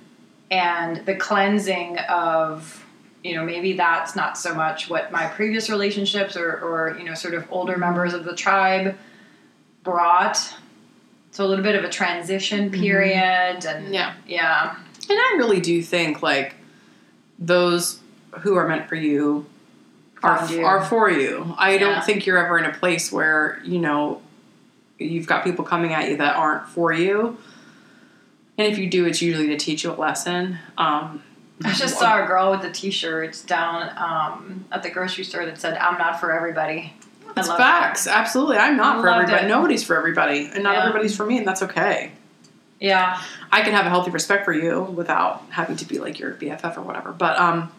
and 0.51 1.05
the 1.05 1.15
cleansing 1.15 1.99
of 2.09 2.83
you 3.23 3.35
know 3.35 3.45
maybe 3.45 3.75
that's 3.75 4.17
not 4.17 4.39
so 4.39 4.55
much 4.55 4.89
what 4.89 5.13
my 5.13 5.27
previous 5.27 5.69
relationships 5.69 6.39
or 6.39 6.53
or 6.53 6.97
you 6.99 7.05
know 7.05 7.13
sort 7.13 7.35
of 7.35 7.47
older 7.53 7.77
members 7.77 8.15
of 8.15 8.25
the 8.25 8.35
tribe 8.35 8.97
brought. 9.83 10.55
So 11.33 11.45
a 11.45 11.47
little 11.47 11.63
bit 11.63 11.75
of 11.75 11.85
a 11.85 11.91
transition 11.91 12.71
period 12.71 13.67
and 13.67 13.93
yeah. 13.93 14.15
yeah. 14.27 14.75
And 14.75 15.19
i 15.21 15.35
really 15.37 15.61
do 15.61 15.83
think 15.83 16.23
like 16.23 16.55
those 17.39 18.01
who 18.41 18.55
are 18.55 18.67
meant 18.67 18.89
for 18.89 18.95
you 18.95 19.45
are, 20.25 20.53
you. 20.53 20.65
are 20.65 20.85
for 20.85 21.11
you 21.11 21.55
i 21.59 21.73
Yeah. 21.73 21.79
don't 21.79 22.05
think 22.05 22.27
you're 22.27 22.39
ever 22.39 22.59
in 22.59 22.65
a 22.65 22.73
place 22.73 23.11
where 23.13 23.61
you 23.65 23.79
know 23.79 24.21
you've 24.99 25.27
got 25.27 25.45
people 25.45 25.65
coming 25.65 25.93
at 25.93 26.09
you 26.09 26.17
that 26.19 26.37
aren't 26.37 26.69
for 26.69 26.93
you 26.93 27.37
and 28.59 28.67
if 28.73 28.79
you 28.79 28.89
do 28.89 29.05
it's 29.07 29.21
usually 29.23 29.49
to 29.49 29.57
teach 29.57 29.85
you 29.85 29.93
a 29.93 29.95
lesson 29.95 30.59
um 30.79 31.23
I 31.65 31.73
just 31.73 32.01
saw 32.01 32.23
a 32.23 32.27
girl 32.27 32.51
with 32.51 32.63
the 32.63 32.71
T-shirts 32.71 33.43
down 33.45 33.89
um, 33.97 34.65
at 34.73 34.83
the 34.83 34.91
grocery 34.91 35.23
store 35.23 35.47
that 35.47 35.61
said, 35.61 35.79
"I'm 35.79 35.97
not 35.99 36.19
for 36.19 36.33
everybody." 36.33 36.93
Love 37.37 37.47
facts. 37.47 38.09
Absolutely. 38.09 38.57
I'm 38.57 38.77
not 38.77 38.99
I 38.99 39.01
for 39.01 39.09
everybody. 39.09 39.45
it. 39.45 39.49
Nobody's 39.49 39.85
for 39.85 39.97
everybody. 39.97 40.51
And 40.53 40.65
not 40.65 40.75
Yeah. 40.75 40.81
everybody's 40.81 41.17
for 41.17 41.25
me, 41.25 41.39
and 41.39 41.47
that's 41.47 41.63
okay. 41.63 42.11
Yeah, 42.81 43.21
I 43.53 43.63
can 43.63 43.73
have 43.73 43.87
a 43.87 43.89
healthy 43.89 44.11
respect 44.11 44.45
for 44.45 44.53
you 44.53 44.83
without 44.83 45.45
having 45.51 45.77
to 45.77 45.85
be 45.85 46.01
like 46.01 46.19
your 46.19 46.33
BFF 46.35 46.77
or 46.77 46.83
whatever. 46.83 47.13
But 47.13 47.39
um, 47.39 47.71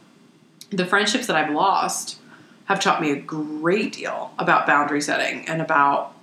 the 0.69 0.85
friendships 0.85 1.27
that 1.27 1.35
I've 1.35 1.53
lost 1.53 2.17
have 2.65 2.79
taught 2.79 3.01
me 3.01 3.11
a 3.11 3.15
great 3.15 3.93
deal 3.93 4.31
about 4.37 4.67
boundary 4.67 5.01
setting 5.01 5.47
and 5.47 5.61
about 5.61 6.13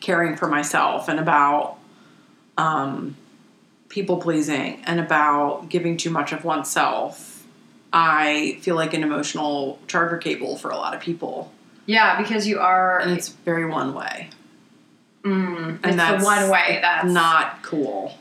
caring 0.00 0.36
for 0.36 0.48
myself 0.48 1.08
and 1.08 1.20
about 1.20 1.76
um, 2.56 3.16
people 3.88 4.16
pleasing 4.18 4.82
and 4.86 5.00
about 5.00 5.68
giving 5.68 5.96
too 5.96 6.10
much 6.10 6.32
of 6.32 6.44
oneself. 6.44 7.46
I 7.92 8.58
feel 8.60 8.74
like 8.74 8.92
an 8.92 9.02
emotional 9.02 9.78
charger 9.86 10.16
cable 10.16 10.56
for 10.56 10.70
a 10.70 10.76
lot 10.76 10.94
of 10.94 11.00
people, 11.00 11.52
yeah, 11.86 12.20
because 12.20 12.46
you 12.46 12.58
are. 12.58 12.98
and 12.98 13.12
it's 13.12 13.28
very 13.28 13.66
one 13.66 13.94
way. 13.94 14.30
mm, 15.22 15.78
and 15.82 15.98
that's 15.98 16.22
the 16.22 16.26
one 16.26 16.50
way 16.50 16.80
that's 16.82 17.06
not 17.06 17.62
cool. 17.62 18.18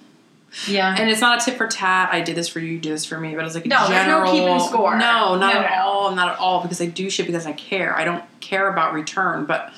Yeah, 0.67 0.95
And 0.97 1.09
it's 1.09 1.21
not 1.21 1.41
a 1.41 1.45
tit 1.45 1.57
for 1.57 1.67
tat. 1.67 2.09
I 2.11 2.21
did 2.21 2.35
this 2.35 2.47
for 2.47 2.59
you, 2.59 2.73
you 2.73 2.79
did 2.79 2.93
this 2.93 3.05
for 3.05 3.19
me, 3.19 3.35
but 3.35 3.45
it's 3.45 3.55
like 3.55 3.65
a 3.65 3.69
No, 3.69 3.87
there's 3.87 4.07
no 4.07 4.31
keeping 4.31 4.59
score. 4.59 4.91
No, 4.97 5.35
not 5.35 5.39
No, 5.53 5.59
at 5.61 5.71
no. 5.77 5.83
all. 5.83 6.15
Not 6.15 6.29
at 6.33 6.37
all. 6.39 6.61
Because 6.61 6.79
I 6.81 6.85
do 6.85 7.09
shit 7.09 7.25
because 7.25 7.45
I 7.45 7.53
care. 7.53 7.95
I 7.95 8.03
don't 8.03 8.23
care 8.39 8.67
about 8.71 8.93
return, 8.93 9.45
but 9.45 9.71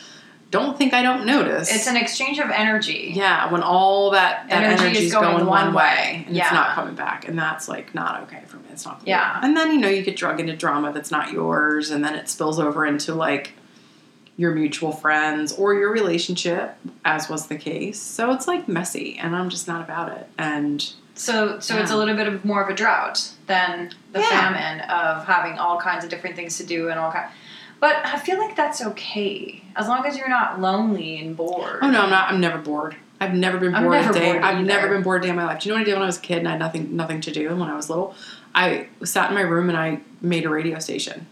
don't 0.52 0.78
think 0.78 0.94
I 0.94 1.02
don't 1.02 1.26
notice. 1.26 1.74
it's 1.74 1.88
an 1.88 1.98
exchange 1.98 2.40
of 2.40 2.50
energy. 2.50 3.12
yeah. 3.16 3.52
When 3.52 3.62
all 3.64 4.12
that 4.12 4.48
that 4.50 4.64
Energy 4.64 4.84
energy 4.86 5.06
is 5.06 5.12
going 5.14 5.26
going, 5.38 5.46
one 5.46 5.66
one 5.68 5.74
way. 5.74 5.84
way, 5.84 6.24
and 6.28 6.36
Yeah. 6.36 6.44
it's 6.44 6.54
not 6.54 6.76
coming 6.76 6.96
back, 6.96 7.28
and 7.28 7.38
that's 7.38 7.68
like 7.68 7.94
not 7.96 8.24
okay 8.24 8.44
for 8.48 8.58
me. 8.58 8.64
It's 8.72 8.86
not. 8.86 9.00
Cool. 9.00 9.10
Yeah. 9.10 9.40
And 9.42 9.56
then 9.58 9.72
you 9.72 9.80
know 9.80 9.90
you 9.90 10.02
get 10.02 10.16
drug 10.16 10.40
into 10.40 10.56
drama 10.56 10.94
that's 10.94 11.12
not 11.12 11.32
yours, 11.32 11.90
and 11.90 12.04
then 12.06 12.16
it 12.16 12.30
spills 12.30 12.60
over 12.60 12.86
into 12.86 13.14
like 13.16 13.54
your 14.38 14.54
mutual 14.54 14.92
friends 14.92 15.54
or 15.54 15.74
your 15.74 15.92
relationship, 15.92 16.76
as 17.06 17.30
was 17.30 17.48
the 17.48 17.56
case. 17.56 18.00
So 18.02 18.32
it's 18.34 18.48
like 18.48 18.68
messy, 18.68 19.18
and 19.18 19.36
I'm 19.36 19.50
just 19.50 19.68
not 19.68 19.82
about 19.82 20.12
it. 20.18 20.28
And 20.38 20.82
So, 21.14 21.60
so 21.60 21.78
it's 21.78 21.92
a 21.92 21.96
little 21.98 22.16
bit 22.16 22.28
of 22.28 22.44
more 22.44 22.62
of 22.62 22.70
a 22.70 22.74
drought 22.74 23.32
than 23.48 23.92
the 24.12 24.20
Yeah. 24.20 24.30
famine 24.30 24.82
of 24.90 25.26
having 25.26 25.58
all 25.58 25.80
kinds 25.80 26.04
of 26.04 26.10
different 26.10 26.36
things 26.36 26.58
to 26.58 26.66
do 26.66 26.90
and 26.90 27.00
all 27.00 27.12
kind. 27.12 27.30
But 27.80 27.98
I 28.06 28.18
feel 28.20 28.38
like 28.38 28.56
that's 28.56 28.82
okay 28.86 29.64
as 29.76 29.88
long 29.88 30.06
as 30.06 30.18
you're 30.18 30.30
not 30.30 30.60
lonely 30.60 31.20
and 31.20 31.36
bored. 31.38 31.80
oh 31.82 31.90
no, 31.90 32.02
I'm 32.02 32.10
not. 32.10 32.32
I'm 32.32 32.42
never 32.42 32.58
bored. 32.58 32.96
I've 33.22 33.34
never 33.34 33.58
been 33.58 33.72
bored 33.72 33.92
never 33.92 34.10
a 34.10 34.14
day. 34.14 34.32
bored 34.34 34.44
I've 34.44 34.56
either. 34.58 34.66
never 34.66 34.90
been 34.90 35.02
bored 35.04 35.22
a 35.22 35.24
day 35.24 35.30
in 35.30 35.36
my 35.38 35.46
life. 35.46 35.62
Do 35.62 35.70
you 35.70 35.74
know 35.76 35.80
what 35.80 35.84
I 35.84 35.86
did 35.86 35.94
when 35.94 36.04
I 36.04 36.08
was 36.08 36.18
a 36.18 36.22
kid 36.22 36.40
and 36.40 36.48
I 36.50 36.52
had 36.52 36.60
nothing 36.60 36.96
nothing 36.98 37.22
to 37.22 37.32
do 37.32 37.56
when 37.56 37.70
I 37.70 37.76
was 37.76 37.90
little? 37.90 38.14
I 38.54 38.88
sat 39.04 39.30
in 39.30 39.36
my 39.36 39.42
room 39.42 39.70
and 39.70 39.78
I 39.78 40.00
made 40.22 40.44
a 40.46 40.50
radio 40.50 40.80
station 40.80 41.28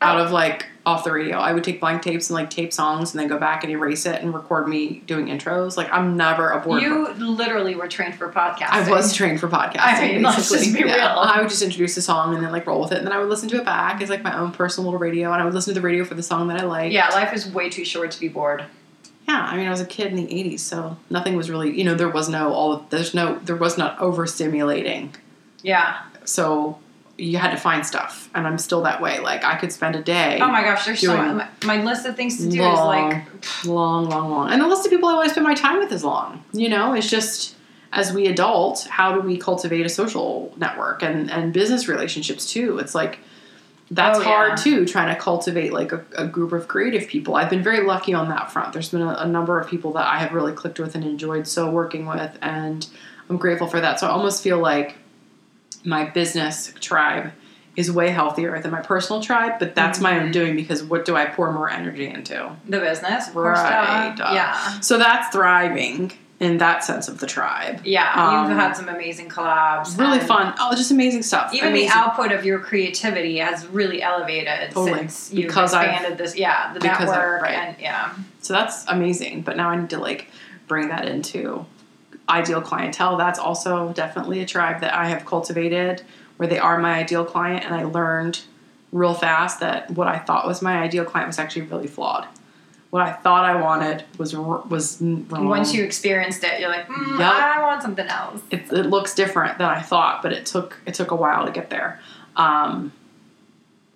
out 0.00 0.18
Oh. 0.20 0.24
of 0.24 0.30
like 0.30 0.66
off 0.86 1.04
the 1.04 1.12
radio. 1.12 1.36
I 1.38 1.52
would 1.52 1.64
take 1.64 1.80
blank 1.80 2.02
tapes 2.02 2.30
and 2.30 2.34
like 2.34 2.48
tape 2.50 2.72
songs 2.72 3.12
and 3.12 3.20
then 3.20 3.28
go 3.28 3.36
back 3.38 3.62
and 3.62 3.70
erase 3.70 4.06
it 4.06 4.22
and 4.22 4.32
record 4.32 4.66
me 4.68 5.02
doing 5.06 5.26
intros. 5.26 5.76
Like 5.76 5.92
I'm 5.92 6.16
never 6.16 6.50
a 6.50 6.60
bored. 6.60 6.80
You 6.82 7.08
literally 7.14 7.74
were 7.74 7.88
trained 7.88 8.14
for 8.14 8.32
podcasting. 8.32 8.68
I 8.70 8.90
was 8.90 9.12
trained 9.12 9.38
for 9.40 9.48
podcasting. 9.48 9.76
I 9.80 10.08
mean, 10.12 10.22
let's 10.22 10.48
just 10.50 10.72
be 10.72 10.84
real. 10.84 10.94
I 10.94 11.40
would 11.40 11.50
just 11.50 11.62
introduce 11.62 11.96
a 11.98 12.02
song 12.02 12.34
and 12.34 12.42
then 12.44 12.52
like 12.52 12.66
roll 12.66 12.80
with 12.80 12.92
it, 12.92 12.98
and 12.98 13.06
then 13.06 13.12
I 13.12 13.18
would 13.18 13.28
listen 13.28 13.48
to 13.50 13.56
it 13.56 13.64
back 13.64 14.00
as 14.00 14.08
like 14.08 14.22
my 14.22 14.34
own 14.38 14.52
personal 14.52 14.86
little 14.90 15.00
radio, 15.00 15.32
and 15.32 15.42
I 15.42 15.44
would 15.44 15.52
listen 15.54 15.74
to 15.74 15.80
the 15.80 15.84
radio 15.86 16.04
for 16.04 16.14
the 16.14 16.22
song 16.22 16.48
that 16.48 16.58
I 16.60 16.64
like. 16.64 16.92
Yeah, 16.92 17.08
life 17.10 17.34
is 17.34 17.46
way 17.50 17.68
too 17.68 17.84
short 17.84 18.10
to 18.12 18.20
be 18.20 18.28
bored. 18.28 18.64
Yeah, 19.28 19.42
I 19.42 19.58
mean, 19.58 19.66
I 19.66 19.70
was 19.70 19.82
a 19.82 19.86
kid 19.86 20.06
in 20.06 20.16
the 20.16 20.26
'80s, 20.26 20.60
so 20.60 20.96
nothing 21.10 21.36
was 21.36 21.50
really, 21.50 21.76
you 21.76 21.84
know, 21.84 21.94
there 21.94 22.08
was 22.08 22.30
no 22.30 22.54
all. 22.54 22.86
There's 22.88 23.12
no, 23.12 23.38
there 23.40 23.56
was 23.56 23.76
not 23.76 23.98
overstimulating. 23.98 25.10
Yeah. 25.62 25.98
So 26.24 26.78
you 27.18 27.36
had 27.36 27.50
to 27.50 27.56
find 27.56 27.84
stuff, 27.84 28.30
and 28.34 28.46
I'm 28.46 28.58
still 28.58 28.82
that 28.82 29.02
way. 29.02 29.18
Like 29.18 29.44
I 29.44 29.56
could 29.56 29.72
spend 29.72 29.96
a 29.96 30.02
day. 30.02 30.38
Oh 30.40 30.48
my 30.48 30.62
gosh, 30.62 30.86
there's 30.86 31.00
so 31.00 31.16
My, 31.16 31.48
my 31.64 31.82
list 31.82 32.06
of 32.06 32.16
things 32.16 32.36
to 32.38 32.44
do 32.48 32.60
is 32.62 32.78
long, 32.78 33.10
like 33.10 33.64
long, 33.66 34.08
long, 34.08 34.30
long, 34.30 34.52
and 34.52 34.62
the 34.62 34.66
list 34.68 34.86
of 34.86 34.90
people 34.92 35.08
I 35.08 35.14
want 35.14 35.26
to 35.26 35.30
spend 35.30 35.44
my 35.46 35.54
time 35.54 35.78
with 35.78 35.90
is 35.92 36.04
long. 36.04 36.44
You 36.52 36.68
know, 36.68 36.94
it's 36.94 37.10
just 37.10 37.56
as 37.92 38.12
we 38.12 38.26
adult, 38.26 38.84
how 38.90 39.12
do 39.14 39.20
we 39.20 39.36
cultivate 39.36 39.84
a 39.84 39.88
social 39.88 40.54
network 40.56 41.02
and 41.02 41.30
and 41.30 41.52
business 41.52 41.88
relationships 41.88 42.50
too? 42.50 42.78
It's 42.78 42.94
like 42.94 43.18
that's 43.90 44.18
Oh, 44.18 44.22
hard 44.22 44.50
yeah. 44.50 44.56
too, 44.56 44.86
trying 44.86 45.12
to 45.14 45.18
cultivate 45.20 45.72
like 45.72 45.92
a, 45.92 46.04
a 46.16 46.26
group 46.26 46.52
of 46.52 46.68
creative 46.68 47.08
people. 47.08 47.34
I've 47.34 47.48
been 47.50 47.62
very 47.62 47.84
lucky 47.86 48.12
on 48.14 48.28
that 48.28 48.52
front. 48.52 48.74
There's 48.74 48.90
been 48.90 49.00
a, 49.02 49.14
a 49.20 49.26
number 49.26 49.58
of 49.58 49.66
people 49.68 49.92
that 49.94 50.06
I 50.06 50.18
have 50.18 50.32
really 50.32 50.52
clicked 50.52 50.78
with 50.78 50.94
and 50.94 51.02
enjoyed 51.04 51.46
so 51.48 51.70
working 51.70 52.04
with, 52.06 52.36
and 52.42 52.86
I'm 53.30 53.38
grateful 53.38 53.66
for 53.66 53.80
that. 53.80 53.98
So 53.98 54.06
I 54.06 54.10
almost 54.10 54.42
feel 54.42 54.58
like 54.58 54.96
my 55.88 56.04
business 56.04 56.72
tribe 56.80 57.32
is 57.76 57.90
way 57.90 58.10
healthier 58.10 58.60
than 58.60 58.70
my 58.72 58.80
personal 58.80 59.22
tribe, 59.22 59.58
but 59.58 59.74
that's 59.74 60.00
my 60.00 60.12
Mm-hmm. 60.14 60.24
own 60.26 60.32
doing 60.32 60.56
because 60.56 60.82
what 60.82 61.04
do 61.04 61.14
I 61.16 61.26
pour 61.26 61.52
more 61.52 61.70
energy 61.70 62.06
into? 62.08 62.54
the 62.68 62.80
business. 62.80 63.30
Right. 63.34 64.14
duh. 64.16 64.30
Yeah. 64.34 64.80
So 64.80 64.98
that's 64.98 65.28
thriving 65.34 66.12
in 66.40 66.58
that 66.58 66.84
sense 66.84 67.08
of 67.08 67.18
the 67.20 67.26
tribe. 67.26 67.80
Yeah. 67.84 68.12
Um, 68.14 68.48
You've 68.50 68.58
had 68.58 68.74
some 68.74 68.88
amazing 68.88 69.28
collabs. 69.28 69.98
Really 69.98 70.20
fun. 70.20 70.54
Oh, 70.58 70.72
just 70.76 70.90
amazing 70.90 71.22
stuff. 71.22 71.52
Even 71.54 71.68
amazing. 71.70 71.88
the 71.88 71.94
output 71.96 72.30
of 72.32 72.44
your 72.44 72.58
creativity 72.60 73.38
has 73.38 73.66
really 73.68 74.02
elevated 74.02 74.70
Totally. 74.70 74.92
since 75.08 75.32
you've 75.32 75.46
Because 75.48 75.72
I've- 75.74 75.88
expanded 75.90 76.18
this. 76.18 76.36
Yeah, 76.36 76.72
the 76.74 76.80
I've- 76.90 77.04
network 77.06 77.42
right. 77.42 77.54
and 77.54 77.76
yeah. 77.80 78.12
So 78.40 78.52
that's 78.54 78.84
amazing. 78.88 79.42
But 79.42 79.56
now 79.56 79.70
I 79.70 79.76
need 79.76 79.90
to 79.90 79.98
like 79.98 80.30
bring 80.68 80.88
that 80.90 81.06
into 81.06 81.64
ideal 82.28 82.60
clientele. 82.60 83.16
That's 83.16 83.38
also 83.38 83.92
definitely 83.92 84.40
a 84.40 84.46
tribe 84.46 84.80
that 84.80 84.94
I 84.94 85.08
have 85.08 85.24
cultivated 85.24 86.02
where 86.36 86.48
they 86.48 86.58
are 86.58 86.78
my 86.78 86.94
ideal 86.94 87.24
client 87.24 87.64
and 87.64 87.74
I 87.74 87.84
learned 87.84 88.40
real 88.92 89.14
fast 89.14 89.60
that 89.60 89.90
what 89.90 90.08
I 90.08 90.18
thought 90.18 90.46
was 90.46 90.62
my 90.62 90.78
ideal 90.78 91.04
client 91.04 91.26
was 91.26 91.38
actually 91.38 91.62
really 91.62 91.86
flawed. 91.86 92.26
What 92.90 93.02
I 93.02 93.12
thought 93.12 93.44
I 93.44 93.60
wanted 93.60 94.04
was 94.16 94.34
was 94.34 94.98
wrong. 95.02 95.46
Once 95.46 95.74
you 95.74 95.84
experienced 95.84 96.42
it, 96.42 96.58
you're 96.58 96.70
like, 96.70 96.86
mm, 96.88 97.18
Yup. 97.18 97.34
I 97.34 97.60
want 97.62 97.82
something 97.82 98.06
else. 98.06 98.40
it, 98.50 98.72
it 98.72 98.86
looks 98.86 99.14
different 99.14 99.58
than 99.58 99.68
I 99.68 99.80
thought, 99.82 100.22
but 100.22 100.32
it 100.32 100.46
took 100.46 100.78
it 100.86 100.94
took 100.94 101.10
a 101.10 101.16
while 101.16 101.44
to 101.44 101.52
get 101.52 101.68
there. 101.68 102.00
Um, 102.36 102.92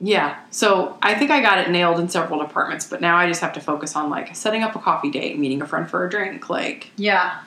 yeah, 0.04 0.40
so 0.50 0.98
I 1.00 1.14
think 1.14 1.30
I 1.30 1.40
got 1.40 1.58
it 1.58 1.70
nailed 1.70 2.00
in 2.00 2.08
several 2.08 2.40
departments, 2.40 2.86
but 2.86 3.00
now 3.00 3.16
I 3.16 3.28
just 3.28 3.40
have 3.40 3.52
to 3.52 3.60
focus 3.60 3.94
on 3.94 4.10
like 4.10 4.34
setting 4.34 4.62
up 4.64 4.74
a 4.74 4.80
coffee 4.80 5.10
date, 5.10 5.38
meeting 5.38 5.62
a 5.62 5.66
friend 5.66 5.88
for 5.88 6.04
a 6.04 6.10
drink. 6.10 6.50
Like 6.50 6.90
Yeah. 6.96 7.38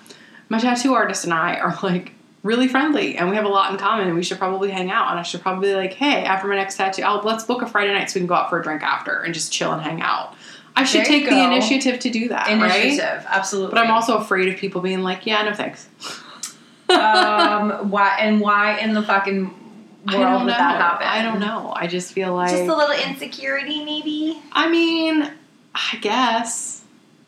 My 0.50 0.60
tattoo 0.60 0.94
artist 0.94 1.24
and 1.24 1.34
I 1.34 1.56
are 1.56 1.78
like 1.84 2.12
really 2.44 2.68
friendly, 2.68 3.18
and 3.18 3.30
we 3.30 3.36
have 3.36 3.46
a 3.46 3.50
lot 3.50 3.72
in 3.72 3.78
common, 3.78 4.08
and 4.08 4.16
we 4.16 4.24
should 4.24 4.38
probably 4.38 4.70
hang 4.70 4.92
out. 4.92 5.10
And 5.10 5.20
I 5.20 5.24
should 5.24 5.42
probably 5.42 5.70
be 5.70 5.75
like, 5.75 5.94
hey, 5.94 6.24
after 6.25 6.48
my 6.48 6.56
next 6.56 6.78
tattoo, 6.78 7.02
oh, 7.04 7.22
let's 7.24 7.44
book 7.44 7.62
a 7.64 7.68
Friday 7.68 7.92
night 7.94 8.10
so 8.10 8.16
we 8.18 8.22
can 8.22 8.28
go 8.28 8.36
out 8.36 8.50
for 8.50 8.60
a 8.60 8.64
drink 8.64 8.84
after 8.84 9.22
and 9.22 9.34
just 9.34 9.52
chill 9.52 9.72
and 9.74 9.82
hang 9.82 10.02
out. 10.02 10.36
I 10.75 10.84
should 10.84 11.00
There 11.00 11.06
take 11.06 11.30
the 11.30 11.42
initiative 11.44 12.00
to 12.02 12.10
do 12.10 12.28
that, 12.30 12.50
Initiative. 12.50 13.00
right? 13.00 13.25
Absolutely. 13.30 13.74
But 13.74 13.80
I'm 13.86 13.92
also 13.92 14.18
afraid 14.18 14.50
of 14.50 14.58
people 14.60 14.82
being 14.82 15.04
like, 15.04 15.25
yeah, 15.25 15.42
no 15.44 15.54
thanks. 15.54 15.88
um, 16.90 17.90
why 17.90 18.18
and 18.20 18.42
why 18.42 18.78
in 18.80 18.94
the 18.94 19.02
fucking 19.02 19.46
world 19.46 19.54
would 20.06 20.14
know. 20.14 20.46
that 20.48 20.82
happen? 20.82 21.08
I 21.08 21.22
don't 21.24 21.40
know. 21.40 21.72
I 21.75 21.88
just 21.88 22.14
feel 22.14 22.36
like 22.36 22.52
Just 22.52 22.64
a 22.64 22.75
little 22.75 22.96
insecurity, 23.08 23.84
maybe. 23.86 24.42
I 24.52 24.70
mean, 24.70 25.32
I 25.74 25.98
guess. 26.02 26.84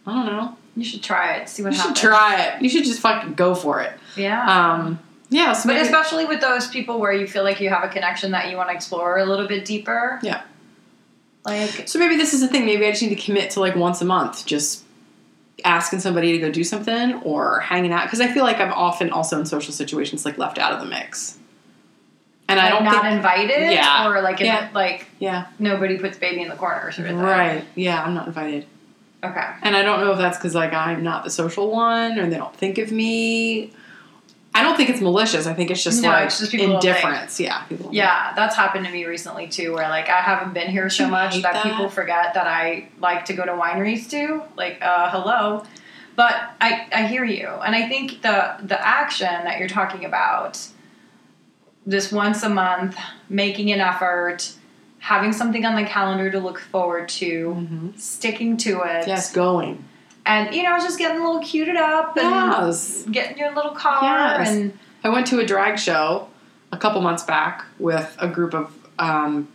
I 0.05 0.13
don't 0.13 0.25
know. 0.25 0.57
You 0.77 0.83
should 0.85 1.01
try 1.03 1.37
it. 1.37 1.49
See 1.49 1.63
what 1.63 1.73
You 1.73 1.79
should 1.79 1.95
try 1.95 2.41
it. 2.45 2.61
You 2.61 2.69
should 2.69 2.83
just 2.85 2.99
fucking 3.01 3.33
go 3.33 3.55
for 3.55 3.81
it. 3.81 3.93
Yeah. 4.15 4.45
Um, 4.75 4.99
yeah. 5.29 5.53
So 5.53 5.67
but 5.67 5.73
maybe, 5.73 5.85
especially 5.87 6.25
with 6.25 6.39
those 6.39 6.67
people 6.67 6.99
where 6.99 7.11
you 7.11 7.27
feel 7.27 7.43
like 7.43 7.59
you 7.59 7.69
have 7.69 7.83
a 7.83 7.89
connection 7.89 8.31
that 8.31 8.49
you 8.51 8.57
want 8.57 8.69
to 8.69 8.75
explore 8.75 9.17
a 9.17 9.25
little 9.25 9.47
bit 9.47 9.65
deeper. 9.65 10.19
Yeah. 10.21 10.43
Like 11.45 11.87
so 11.87 11.97
maybe 11.99 12.15
this 12.15 12.33
is 12.33 12.41
the 12.41 12.47
thing. 12.47 12.65
Maybe 12.65 12.85
I 12.85 12.91
just 12.91 13.01
need 13.01 13.09
to 13.09 13.15
commit 13.21 13.49
to 13.51 13.59
like 13.59 13.75
once 13.75 14.01
a 14.01 14.05
month, 14.05 14.45
just 14.45 14.83
asking 15.65 15.99
somebody 15.99 16.33
to 16.33 16.37
go 16.37 16.51
do 16.51 16.63
something 16.63 17.15
or 17.23 17.59
hanging 17.61 17.91
out 17.91 18.03
because 18.05 18.21
I 18.21 18.27
feel 18.27 18.43
like 18.43 18.59
I'm 18.59 18.71
often 18.71 19.09
also 19.09 19.39
in 19.39 19.45
social 19.47 19.73
situations 19.73 20.25
like 20.25 20.37
left 20.37 20.59
out 20.59 20.73
of 20.73 20.79
the 20.79 20.85
mix. 20.85 21.39
And 22.49 22.59
I 22.59 22.65
like 22.65 22.73
don't 22.73 22.83
not 22.85 23.01
think. 23.03 23.15
invited, 23.15 23.71
Yeah. 23.71 24.07
or 24.07 24.21
like 24.21 24.39
in 24.39 24.45
Yeah. 24.45 24.69
like 24.73 25.07
yeah. 25.19 25.47
nobody 25.57 25.97
puts 25.97 26.17
baby 26.17 26.41
in 26.41 26.49
the 26.49 26.55
corner 26.55 26.91
sort 26.91 27.09
of. 27.09 27.17
Right. 27.17 27.63
Yeah. 27.75 28.03
I'm 28.03 28.13
not 28.13 28.27
invited. 28.27 28.65
Okay. 29.23 29.47
And 29.63 29.75
I 29.75 29.81
don't 29.81 29.99
know 29.99 30.11
if 30.11 30.17
that's 30.17 30.37
because 30.37 30.53
like 30.55 30.73
I'm 30.73 31.03
not 31.03 31.23
the 31.23 31.29
social 31.29 31.71
one 31.71 32.19
or 32.19 32.29
they 32.29 32.37
don't 32.37 32.55
think 32.55 32.77
of 32.77 32.91
me. 32.91 33.71
I 34.53 34.63
don't 34.63 34.75
think 34.75 34.89
it's 34.89 35.01
malicious. 35.01 35.45
I 35.45 35.53
think 35.53 35.69
it's 35.69 35.83
just 35.83 36.01
No, 36.01 36.09
like 36.09 36.27
it's 36.27 36.39
just 36.39 36.51
people 36.51 36.67
don't 36.67 36.81
think. 36.81 36.95
indifference. 36.97 37.39
Yeah, 37.39 37.63
Yeah, 37.91 38.33
that's 38.35 38.55
happened 38.55 38.85
to 38.85 38.91
me 38.91 39.05
recently 39.05 39.47
too, 39.47 39.73
where 39.73 39.87
like 39.89 40.09
I 40.09 40.21
haven't 40.21 40.53
been 40.53 40.69
here 40.69 40.89
so 40.89 41.07
much 41.07 41.35
that, 41.41 41.53
that? 41.53 41.63
people 41.63 41.89
forget 41.89 42.33
that 42.33 42.47
I 42.47 42.89
like 42.99 43.25
to 43.25 43.33
go 43.33 43.45
to 43.45 43.51
wineries 43.51 44.09
too. 44.09 44.41
Like, 44.55 44.79
uh, 44.81 45.11
hello. 45.11 45.63
But 46.15 46.33
I, 46.59 46.87
I 46.91 47.05
hear 47.05 47.23
you, 47.23 47.47
and 47.47 47.75
I 47.75 47.87
think 47.87 48.23
the 48.23 48.55
the 48.63 48.83
action 48.83 49.27
that 49.43 49.59
you're 49.59 49.67
talking 49.69 50.03
about, 50.05 50.59
this 51.85 52.11
once 52.11 52.41
a 52.41 52.49
month, 52.49 52.97
making 53.29 53.71
an 53.71 53.79
effort, 53.79 54.51
having 54.99 55.31
something 55.33 55.65
on 55.65 55.75
the 55.75 55.83
calendar 55.83 56.29
to 56.31 56.39
look 56.39 56.59
forward 56.59 57.07
to, 57.09 57.55
Mhm. 57.55 57.99
sticking 57.99 58.57
to 58.57 58.81
it, 58.83 59.07
Yes, 59.07 59.31
going. 59.31 59.83
and 60.25 60.53
you 60.53 60.63
know, 60.63 60.77
just 60.79 60.97
getting 60.97 61.19
a 61.21 61.23
little 61.25 61.41
cuted 61.41 61.77
up 61.77 62.17
and 62.17 62.29
Yes. 62.29 63.03
getting 63.11 63.37
your 63.37 63.53
little 63.53 63.71
car 63.71 64.01
Yes. 64.03 64.49
and 64.49 64.77
I 65.03 65.09
went 65.09 65.27
to 65.27 65.39
a 65.39 65.45
drag 65.45 65.79
show 65.79 66.27
a 66.71 66.77
couple 66.77 67.01
months 67.01 67.23
back 67.23 67.63
with 67.79 68.15
a 68.19 68.27
group 68.27 68.53
of 68.53 68.73
um, 68.99 69.47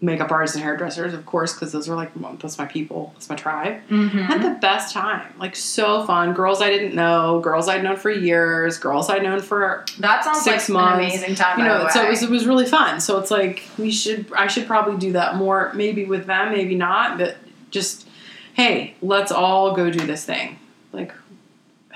makeup 0.00 0.30
artists 0.30 0.54
and 0.54 0.62
hairdressers, 0.62 1.14
of 1.14 1.24
course, 1.24 1.54
because 1.54 1.72
those 1.72 1.88
are 1.88 1.94
like 1.96 2.10
that's 2.40 2.58
my 2.58 2.66
people, 2.66 3.10
that's 3.14 3.30
my 3.30 3.36
tribe. 3.36 3.80
Mhm. 3.88 4.10
Had 4.26 4.42
the 4.42 4.58
best 4.60 4.92
time, 4.92 5.32
like 5.38 5.56
so 5.56 6.04
fun. 6.04 6.34
Girls 6.34 6.60
I 6.60 6.68
didn't 6.68 6.94
know, 6.94 7.40
girls 7.40 7.68
I'd 7.68 7.82
known 7.82 7.96
for 7.96 8.10
years, 8.10 8.76
girls 8.76 9.08
I'd 9.08 9.22
known 9.22 9.40
for 9.40 9.84
that 10.00 10.24
sounds 10.24 10.42
six 10.42 10.68
like 10.68 10.74
months. 10.74 10.98
an 10.98 11.04
amazing 11.20 11.34
time. 11.36 11.58
you 11.58 11.64
know. 11.64 11.88
So 11.90 12.02
it 12.04 12.10
was 12.10 12.22
it 12.22 12.28
was 12.30 12.46
really 12.46 12.66
fun. 12.66 13.00
So 13.00 13.18
it's 13.18 13.30
like 13.30 13.62
we 13.78 13.90
should 13.90 14.26
I 14.36 14.46
should 14.46 14.66
probably 14.66 14.98
do 14.98 15.12
that 15.12 15.36
more, 15.36 15.72
maybe 15.74 16.04
with 16.04 16.26
them, 16.26 16.52
maybe 16.52 16.74
not, 16.74 17.16
but 17.18 17.36
just 17.70 18.06
hey, 18.54 18.94
let's 19.00 19.32
all 19.32 19.74
go 19.74 19.90
do 19.90 20.06
this 20.06 20.24
thing. 20.24 20.58
Like 20.92 21.12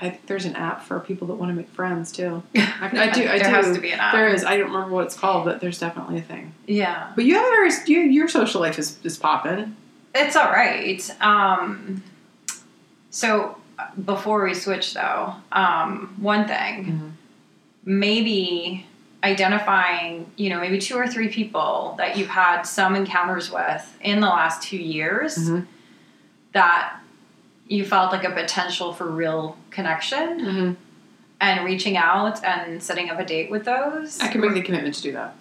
I 0.01 0.09
think 0.11 0.27
there's 0.27 0.45
an 0.45 0.55
app 0.55 0.83
for 0.83 0.99
people 0.99 1.27
that 1.27 1.33
want 1.35 1.49
to 1.51 1.53
make 1.55 1.67
friends 1.69 2.11
too. 2.11 2.41
I, 2.55 2.89
I 2.93 3.09
do. 3.11 3.21
I 3.23 3.37
there 3.37 3.39
do. 3.39 3.43
has 3.49 3.75
to 3.75 3.81
be 3.81 3.91
an 3.91 3.99
app. 3.99 4.13
There 4.13 4.29
is. 4.29 4.43
I 4.45 4.55
don't 4.57 4.71
remember 4.71 4.93
what 4.95 5.05
it's 5.05 5.15
called, 5.17 5.45
but 5.45 5.59
there's 5.59 5.77
definitely 5.79 6.17
a 6.19 6.21
thing. 6.21 6.53
Yeah, 6.67 7.11
But 7.15 7.25
you 7.25 7.35
have 7.35 7.43
a 7.45 7.89
you, 7.91 7.99
your 8.01 8.27
social 8.29 8.61
life 8.61 8.79
is, 8.79 8.97
is 9.03 9.17
popping. 9.17 9.75
it's 10.15 10.35
all 10.35 10.49
right. 10.51 11.01
Um, 11.21 12.01
so 13.09 13.57
before 14.05 14.43
we 14.43 14.53
switch, 14.53 14.93
though, 14.93 15.33
um, 15.51 16.13
one 16.19 16.47
thing, 16.47 16.85
Mhm. 16.85 17.11
maybe 17.85 18.85
identifying, 19.23 20.31
you 20.37 20.49
know, 20.49 20.59
maybe 20.59 20.79
two 20.79 20.95
or 20.95 21.07
three 21.07 21.27
people 21.27 21.95
that 21.97 22.17
you've 22.17 22.27
had 22.29 22.61
some 22.63 22.95
encounters 22.95 23.51
with 23.51 23.97
in 24.01 24.21
the 24.21 24.27
last 24.27 24.61
two 24.63 24.77
years 24.77 25.37
Mhm. 25.37 25.65
that 26.53 26.98
you 27.69 27.85
felt 27.85 28.11
like 28.11 28.23
a 28.25 28.31
potential 28.31 28.91
for 28.93 29.09
real 29.09 29.55
connection 29.69 30.39
Mm-hmm. 30.41 30.73
and 31.39 31.63
reaching 31.65 31.95
out 31.95 32.43
and 32.43 32.83
setting 32.83 33.09
up 33.09 33.17
a 33.19 33.23
date 33.25 33.49
with 33.49 33.63
those. 33.63 34.19
I 34.19 34.27
can 34.27 34.41
make 34.41 34.53
the 34.53 34.61
commitment 34.61 34.95
to 34.95 35.01
do 35.01 35.11
that. 35.13 35.35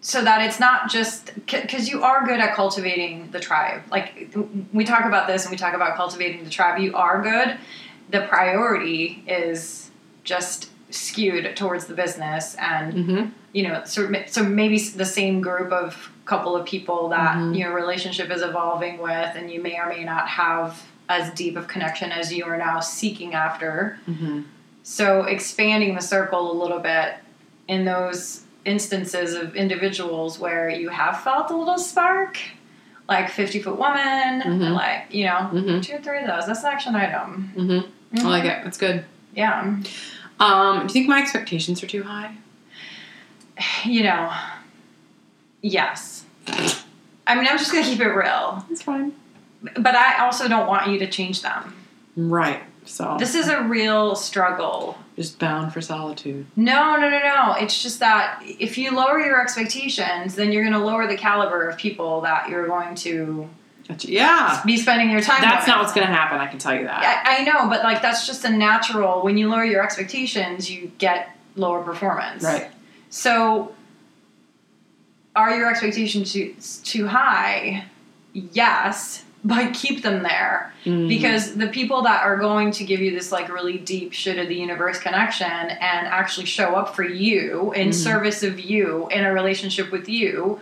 so 0.00 0.22
that 0.22 0.40
it's 0.46 0.58
not 0.60 0.88
just 0.90 1.32
because 1.44 1.88
you 1.90 2.02
are 2.02 2.24
good 2.24 2.40
at 2.40 2.54
cultivating 2.54 3.30
the 3.32 3.40
tribe. 3.40 3.82
Like 3.90 4.34
we 4.72 4.84
talk 4.84 5.04
about 5.04 5.26
this 5.26 5.44
and 5.44 5.50
we 5.50 5.56
talk 5.58 5.74
about 5.74 5.96
cultivating 5.96 6.44
the 6.44 6.50
tribe. 6.50 6.80
You 6.80 6.94
are 6.96 7.20
good. 7.22 7.56
The 8.10 8.22
priority 8.22 9.22
is 9.26 9.90
just 10.22 10.70
skewed 10.90 11.56
towards 11.56 11.86
the 11.86 11.94
business 11.94 12.54
and 12.58 12.94
Mm-hmm. 12.94 13.28
you 13.52 13.62
know 13.68 13.82
so, 13.84 14.10
so 14.26 14.44
maybe 14.44 14.78
the 14.78 15.04
same 15.04 15.40
group 15.40 15.72
of 15.72 16.10
couple 16.24 16.54
of 16.56 16.64
people 16.66 17.08
that 17.10 17.36
Mhm. 17.36 17.58
your 17.58 17.74
relationship 17.74 18.30
is 18.30 18.40
evolving 18.42 18.98
with 18.98 19.30
and 19.36 19.50
you 19.50 19.60
may 19.60 19.76
or 19.78 19.88
may 19.88 20.04
not 20.04 20.26
have 20.28 20.82
as 21.08 21.30
deep 21.34 21.56
of 21.56 21.66
connection 21.68 22.10
as 22.12 22.32
you 22.32 22.44
are 22.44 22.56
now 22.56 22.80
seeking 22.80 23.34
after 23.34 23.98
Mm-hmm. 24.08 24.42
so 24.82 25.22
expanding 25.24 25.94
the 25.94 26.00
circle 26.00 26.50
a 26.52 26.56
little 26.62 26.78
bit 26.80 27.14
in 27.68 27.84
those 27.84 28.42
instances 28.64 29.34
of 29.34 29.54
individuals 29.56 30.38
where 30.38 30.68
you 30.70 30.88
have 30.88 31.20
felt 31.20 31.50
a 31.50 31.56
little 31.56 31.78
spark 31.78 32.38
like 33.08 33.28
50 33.30 33.60
foot 33.62 33.78
woman 33.78 34.40
Mhm. 34.42 34.74
like 34.74 35.06
you 35.10 35.24
know 35.24 35.50
Mm-hmm. 35.52 35.80
two 35.80 35.94
or 35.96 35.98
three 36.00 36.20
of 36.20 36.26
those 36.26 36.46
that's 36.46 36.60
an 36.64 36.72
action 36.72 36.94
item 36.96 37.52
Mm-hmm. 37.56 38.26
I 38.26 38.30
like 38.30 38.44
it. 38.44 38.66
It's 38.66 38.78
good. 38.78 39.04
yeah 39.34 39.60
Um, 40.40 40.78
do 40.78 40.82
you 40.84 40.88
think 40.88 41.08
my 41.08 41.20
expectations 41.20 41.82
are 41.82 41.86
too 41.86 42.02
high? 42.04 42.34
you 43.84 44.02
know 44.02 44.32
yes 45.62 46.24
i 47.26 47.34
mean 47.34 47.46
i'm 47.46 47.56
just 47.58 47.70
gonna 47.72 47.84
keep 47.84 48.00
it 48.00 48.08
real 48.08 48.64
It's 48.70 48.82
fine. 48.82 49.12
But 49.76 49.94
I 49.94 50.24
also 50.24 50.48
don't 50.48 50.66
want 50.66 50.88
you 50.88 50.98
to 51.00 51.06
change 51.08 51.42
them. 51.42 51.74
Right. 52.16 52.62
So 52.84 53.16
This 53.18 53.34
is 53.34 53.48
a 53.48 53.62
real 53.62 54.14
struggle. 54.14 54.98
just 55.16 55.38
bound 55.38 55.72
for 55.72 55.80
solitude. 55.80 56.46
No, 56.54 56.96
no, 56.96 57.08
no, 57.08 57.18
no. 57.18 57.54
It's 57.58 57.82
just 57.82 57.98
that 58.00 58.42
if 58.44 58.76
you 58.76 58.90
lower 58.94 59.18
your 59.20 59.40
expectations, 59.40 60.34
then 60.34 60.52
you're 60.52 60.62
going 60.62 60.74
to 60.74 60.84
lower 60.84 61.06
the 61.06 61.16
caliber 61.16 61.66
of 61.68 61.78
people 61.78 62.20
that 62.22 62.48
you're 62.50 62.66
going 62.66 62.94
to. 62.96 63.48
Yeah. 64.00 64.62
be 64.64 64.76
spending 64.76 65.10
your 65.10 65.20
time 65.20 65.40
with. 65.40 65.50
That's 65.50 65.62
with. 65.66 65.68
not 65.68 65.80
what's 65.80 65.92
going 65.94 66.06
to 66.06 66.12
happen. 66.12 66.38
I 66.40 66.46
can 66.46 66.58
tell 66.58 66.74
you 66.74 66.84
that. 66.84 67.24
I, 67.26 67.40
I 67.40 67.44
know, 67.44 67.68
but 67.68 67.82
like 67.82 68.00
that's 68.02 68.26
just 68.26 68.44
a 68.44 68.50
natural. 68.50 69.22
When 69.22 69.36
you 69.38 69.48
lower 69.50 69.64
your 69.64 69.82
expectations, 69.82 70.70
you 70.70 70.90
get 70.98 71.36
lower 71.56 71.82
performance. 71.82 72.42
Right. 72.42 72.70
So, 73.10 73.74
are 75.36 75.54
your 75.56 75.68
expectations 75.70 76.32
too, 76.32 76.54
too 76.82 77.06
high? 77.08 77.84
Yes, 78.32 79.24
but 79.44 79.74
keep 79.74 80.02
them 80.02 80.22
there. 80.22 80.70
Mhm. 80.86 81.08
because 81.08 81.54
the 81.54 81.68
people 81.68 82.02
that 82.02 82.22
are 82.24 82.36
going 82.36 82.70
to 82.72 82.84
give 82.84 83.00
you 83.00 83.10
this 83.12 83.32
like 83.32 83.48
really 83.48 83.78
deep 83.78 84.12
shit 84.12 84.38
of 84.38 84.48
the 84.48 84.54
universe 84.54 84.98
connection 84.98 85.46
and 85.50 86.06
actually 86.06 86.44
show 86.44 86.74
up 86.74 86.94
for 86.94 87.02
you 87.04 87.72
in 87.74 87.88
Mhm. 87.88 87.94
service 87.94 88.42
of 88.42 88.60
you 88.60 89.08
in 89.10 89.24
a 89.24 89.32
relationship 89.32 89.90
with 89.90 90.10
you 90.10 90.60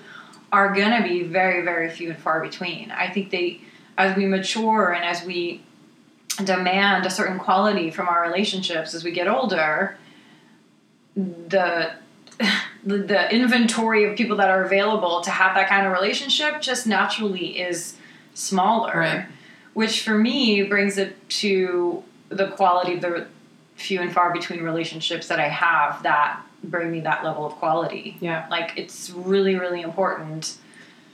are 0.53 0.73
gonna 0.75 1.03
be 1.03 1.25
very 1.25 1.63
very 1.65 1.89
few 1.91 2.11
and 2.11 2.19
far 2.19 2.41
between 2.41 2.93
i 2.93 3.09
think 3.09 3.31
they 3.31 3.61
as 3.99 4.17
we 4.17 4.27
mature 4.27 4.93
and 4.93 5.05
as 5.05 5.25
we 5.25 5.61
demand 6.45 7.05
a 7.05 7.11
certain 7.11 7.39
quality 7.41 7.91
from 7.91 8.07
our 8.07 8.23
relationships 8.23 8.95
as 8.95 9.03
we 9.03 9.11
get 9.11 9.27
older 9.27 9.97
the, 11.17 11.93
the 12.85 13.35
inventory 13.35 14.05
of 14.05 14.17
people 14.17 14.37
that 14.37 14.49
are 14.51 14.63
available 14.65 15.21
to 15.23 15.31
have 15.31 15.55
that 15.57 15.69
kind 15.69 15.85
of 15.87 15.93
relationship 15.93 16.61
just 16.61 16.87
naturally 16.87 17.59
is 17.61 17.97
smaller 18.35 18.99
Right. 18.99 19.27
which 19.75 20.03
for 20.03 20.17
me 20.19 20.63
brings 20.63 20.99
it 20.99 21.17
to 21.29 22.03
the 22.29 22.49
quality 22.49 22.95
of 22.95 23.01
the 23.03 23.27
few 23.77 24.01
and 24.01 24.13
far 24.13 24.33
between 24.33 24.63
relationships 24.63 25.29
that 25.29 25.39
I 25.41 25.49
have 25.49 26.03
that 26.03 26.41
bring 26.65 26.91
me 26.93 27.01
that 27.01 27.25
level 27.25 27.45
of 27.45 27.55
quality. 27.55 28.17
Yeah. 28.21 28.47
Like 28.51 28.73
it's 28.77 29.11
really, 29.11 29.57
really 29.57 29.81
important 29.83 30.57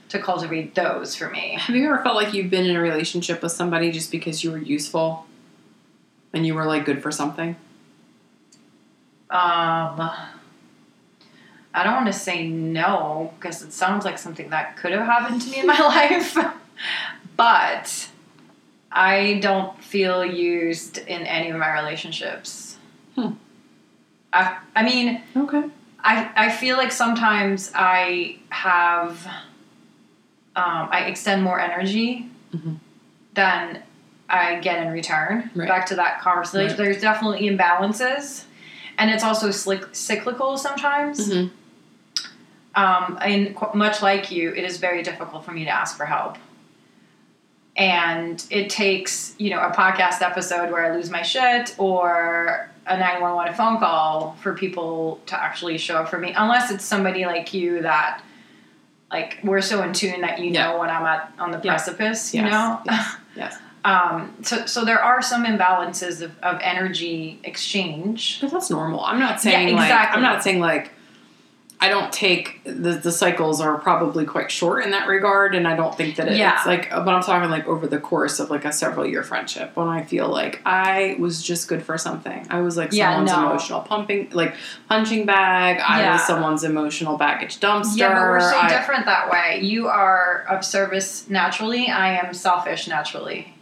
to 0.09 0.19
cultivate 0.19 0.75
those 0.75 1.15
for 1.15 1.29
me. 1.29 1.55
Have 1.59 1.75
you 1.75 1.85
ever 1.85 2.01
felt 2.03 2.15
like 2.15 2.33
you've 2.33 2.49
been 2.49 2.65
in 2.65 2.75
a 2.75 2.81
relationship 2.81 3.41
with 3.41 3.51
somebody 3.51 3.91
just 3.91 4.11
because 4.11 4.43
you 4.43 4.51
were 4.51 4.57
useful 4.57 5.25
and 6.33 6.45
you 6.45 6.53
were 6.53 6.65
like 6.65 6.85
good 6.85 7.01
for 7.01 7.11
something? 7.11 7.55
Um, 9.31 10.09
I 11.73 11.83
don't 11.83 11.93
want 11.93 12.07
to 12.07 12.13
say 12.13 12.47
no 12.47 13.33
because 13.39 13.61
it 13.61 13.71
sounds 13.73 14.03
like 14.05 14.17
something 14.17 14.49
that 14.49 14.77
could 14.77 14.91
have 14.91 15.05
happened 15.05 15.41
to 15.43 15.49
me 15.51 15.59
in 15.59 15.67
my 15.67 15.79
life, 15.79 16.35
but 17.37 18.09
I 18.91 19.39
don't 19.41 19.81
feel 19.83 20.25
used 20.25 20.97
in 20.97 21.21
any 21.23 21.49
of 21.49 21.57
my 21.57 21.71
relationships. 21.73 22.77
Hmm. 23.15 23.31
I, 24.33 24.57
I 24.75 24.83
mean, 24.83 25.21
Okay. 25.35 25.63
I, 26.03 26.29
I 26.35 26.49
feel 26.51 26.77
like 26.77 26.91
sometimes 26.91 27.71
I 27.75 28.37
have 28.49 29.25
um, 30.55 30.89
I 30.91 31.05
extend 31.05 31.43
more 31.43 31.59
energy 31.59 32.29
Mhm. 32.53 32.77
than 33.35 33.83
I 34.29 34.55
get 34.59 34.85
in 34.85 34.91
return. 34.91 35.49
Right. 35.55 35.67
Back 35.67 35.85
to 35.87 35.95
that 35.95 36.19
conversation, 36.21 36.67
Right. 36.69 36.77
there's 36.77 36.99
definitely 37.01 37.47
imbalances, 37.49 38.45
and 38.97 39.09
it's 39.11 39.23
also 39.23 39.51
slick, 39.51 39.83
cyclical 39.93 40.57
sometimes. 40.57 41.29
Mm-hmm. 41.31 41.55
Um, 42.75 43.17
and 43.21 43.55
qu- 43.55 43.75
much 43.77 44.01
like 44.01 44.31
you, 44.31 44.51
it 44.53 44.63
is 44.63 44.77
very 44.77 45.01
difficult 45.03 45.43
for 45.45 45.51
me 45.51 45.63
to 45.65 45.69
ask 45.71 45.95
for 45.97 46.05
help. 46.05 46.37
And 47.79 48.45
it 48.49 48.69
takes, 48.69 49.33
you 49.37 49.51
know, 49.51 49.61
a 49.61 49.71
podcast 49.71 50.21
episode 50.21 50.69
where 50.69 50.85
I 50.91 50.93
lose 50.95 51.09
my 51.09 51.21
shit 51.21 51.73
or 51.77 52.69
a 52.85 52.97
911 52.97 53.53
phone 53.55 53.77
call 53.79 54.35
for 54.41 54.53
people 54.53 55.21
to 55.27 55.41
actually 55.41 55.77
show 55.77 55.95
up 55.99 56.09
for 56.09 56.17
me, 56.19 56.33
unless 56.35 56.71
it's 56.71 56.83
somebody 56.83 57.25
like 57.25 57.53
you 57.53 57.81
that, 57.83 58.21
like, 59.09 59.37
we're 59.45 59.61
so 59.61 59.81
in 59.81 59.93
tune 59.93 60.19
that 60.21 60.39
you 60.39 60.51
Yeah. 60.51 60.71
know 60.73 60.79
when 60.79 60.89
I'm 60.89 61.05
at 61.05 61.31
on 61.39 61.51
the 61.51 61.57
Yeah. 61.63 61.71
precipice, 61.71 62.33
you 62.33 62.41
Yes. 62.41 62.51
know? 62.51 62.81
Yes. 62.85 63.15
Yes. 63.35 63.57
um, 63.85 64.33
so, 64.41 64.65
so 64.65 64.83
there 64.83 65.01
are 65.01 65.21
some 65.21 65.45
imbalances 65.45 66.21
of, 66.21 66.37
of 66.43 66.59
energy 66.61 67.39
exchange. 67.45 68.39
But 68.41 68.51
that's 68.51 68.69
normal. 68.69 69.05
I'm 69.05 69.19
not 69.19 69.39
saying 69.39 69.73
like 69.73 69.85
exactly. 69.85 70.17
I'm 70.17 70.23
not 70.23 70.43
saying 70.43 70.59
like 70.59 70.91
I 71.81 71.87
don't 71.87 72.11
take 72.11 72.61
the 72.65 72.71
the 73.01 73.11
cycles 73.11 73.61
are 73.61 73.77
probably 73.77 74.25
quite 74.25 74.51
short 74.51 74.83
in 74.83 74.91
that 74.91 75.07
regard, 75.07 75.55
and 75.55 75.65
I 75.65 75.77
don't 75.77 75.95
think 75.95 76.17
that 76.17 76.27
it, 76.27 76.35
Yeah. 76.37 76.55
it's 76.57 76.65
like. 76.65 76.91
Uh, 76.91 76.99
but 77.05 77.13
I'm 77.13 77.23
talking 77.23 77.49
like 77.49 77.67
over 77.67 77.87
the 77.87 77.99
course 77.99 78.39
of 78.41 78.49
like 78.49 78.65
a 78.65 78.73
several 78.73 79.05
year 79.07 79.23
friendship 79.23 79.71
when 79.77 79.87
I 79.87 80.03
feel 80.03 80.27
like 80.27 80.61
I 80.65 81.15
was 81.19 81.41
just 81.41 81.69
good 81.69 81.81
for 81.81 81.97
something. 81.97 82.45
I 82.49 82.59
was 82.59 82.75
like 82.75 82.91
Yeah, 82.91 83.11
someone's 83.13 83.31
no. 83.31 83.49
emotional 83.49 83.79
pumping 83.79 84.29
like 84.33 84.55
punching 84.89 85.25
bag. 85.25 85.79
I 85.79 86.01
Yeah. 86.01 86.11
was 86.13 86.27
someone's 86.27 86.65
emotional 86.65 87.17
baggage 87.17 87.61
dumpster. 87.61 87.97
Yeah, 87.97 88.09
but 88.13 88.21
we're 88.23 88.41
so 88.41 88.57
I- 88.59 88.67
different 88.67 89.05
that 89.05 89.31
way. 89.31 89.59
You 89.61 89.87
are 89.87 90.45
of 90.49 90.65
service 90.65 91.29
naturally. 91.29 91.87
I 91.87 92.17
am 92.17 92.33
selfish 92.33 92.89
naturally. 92.89 93.53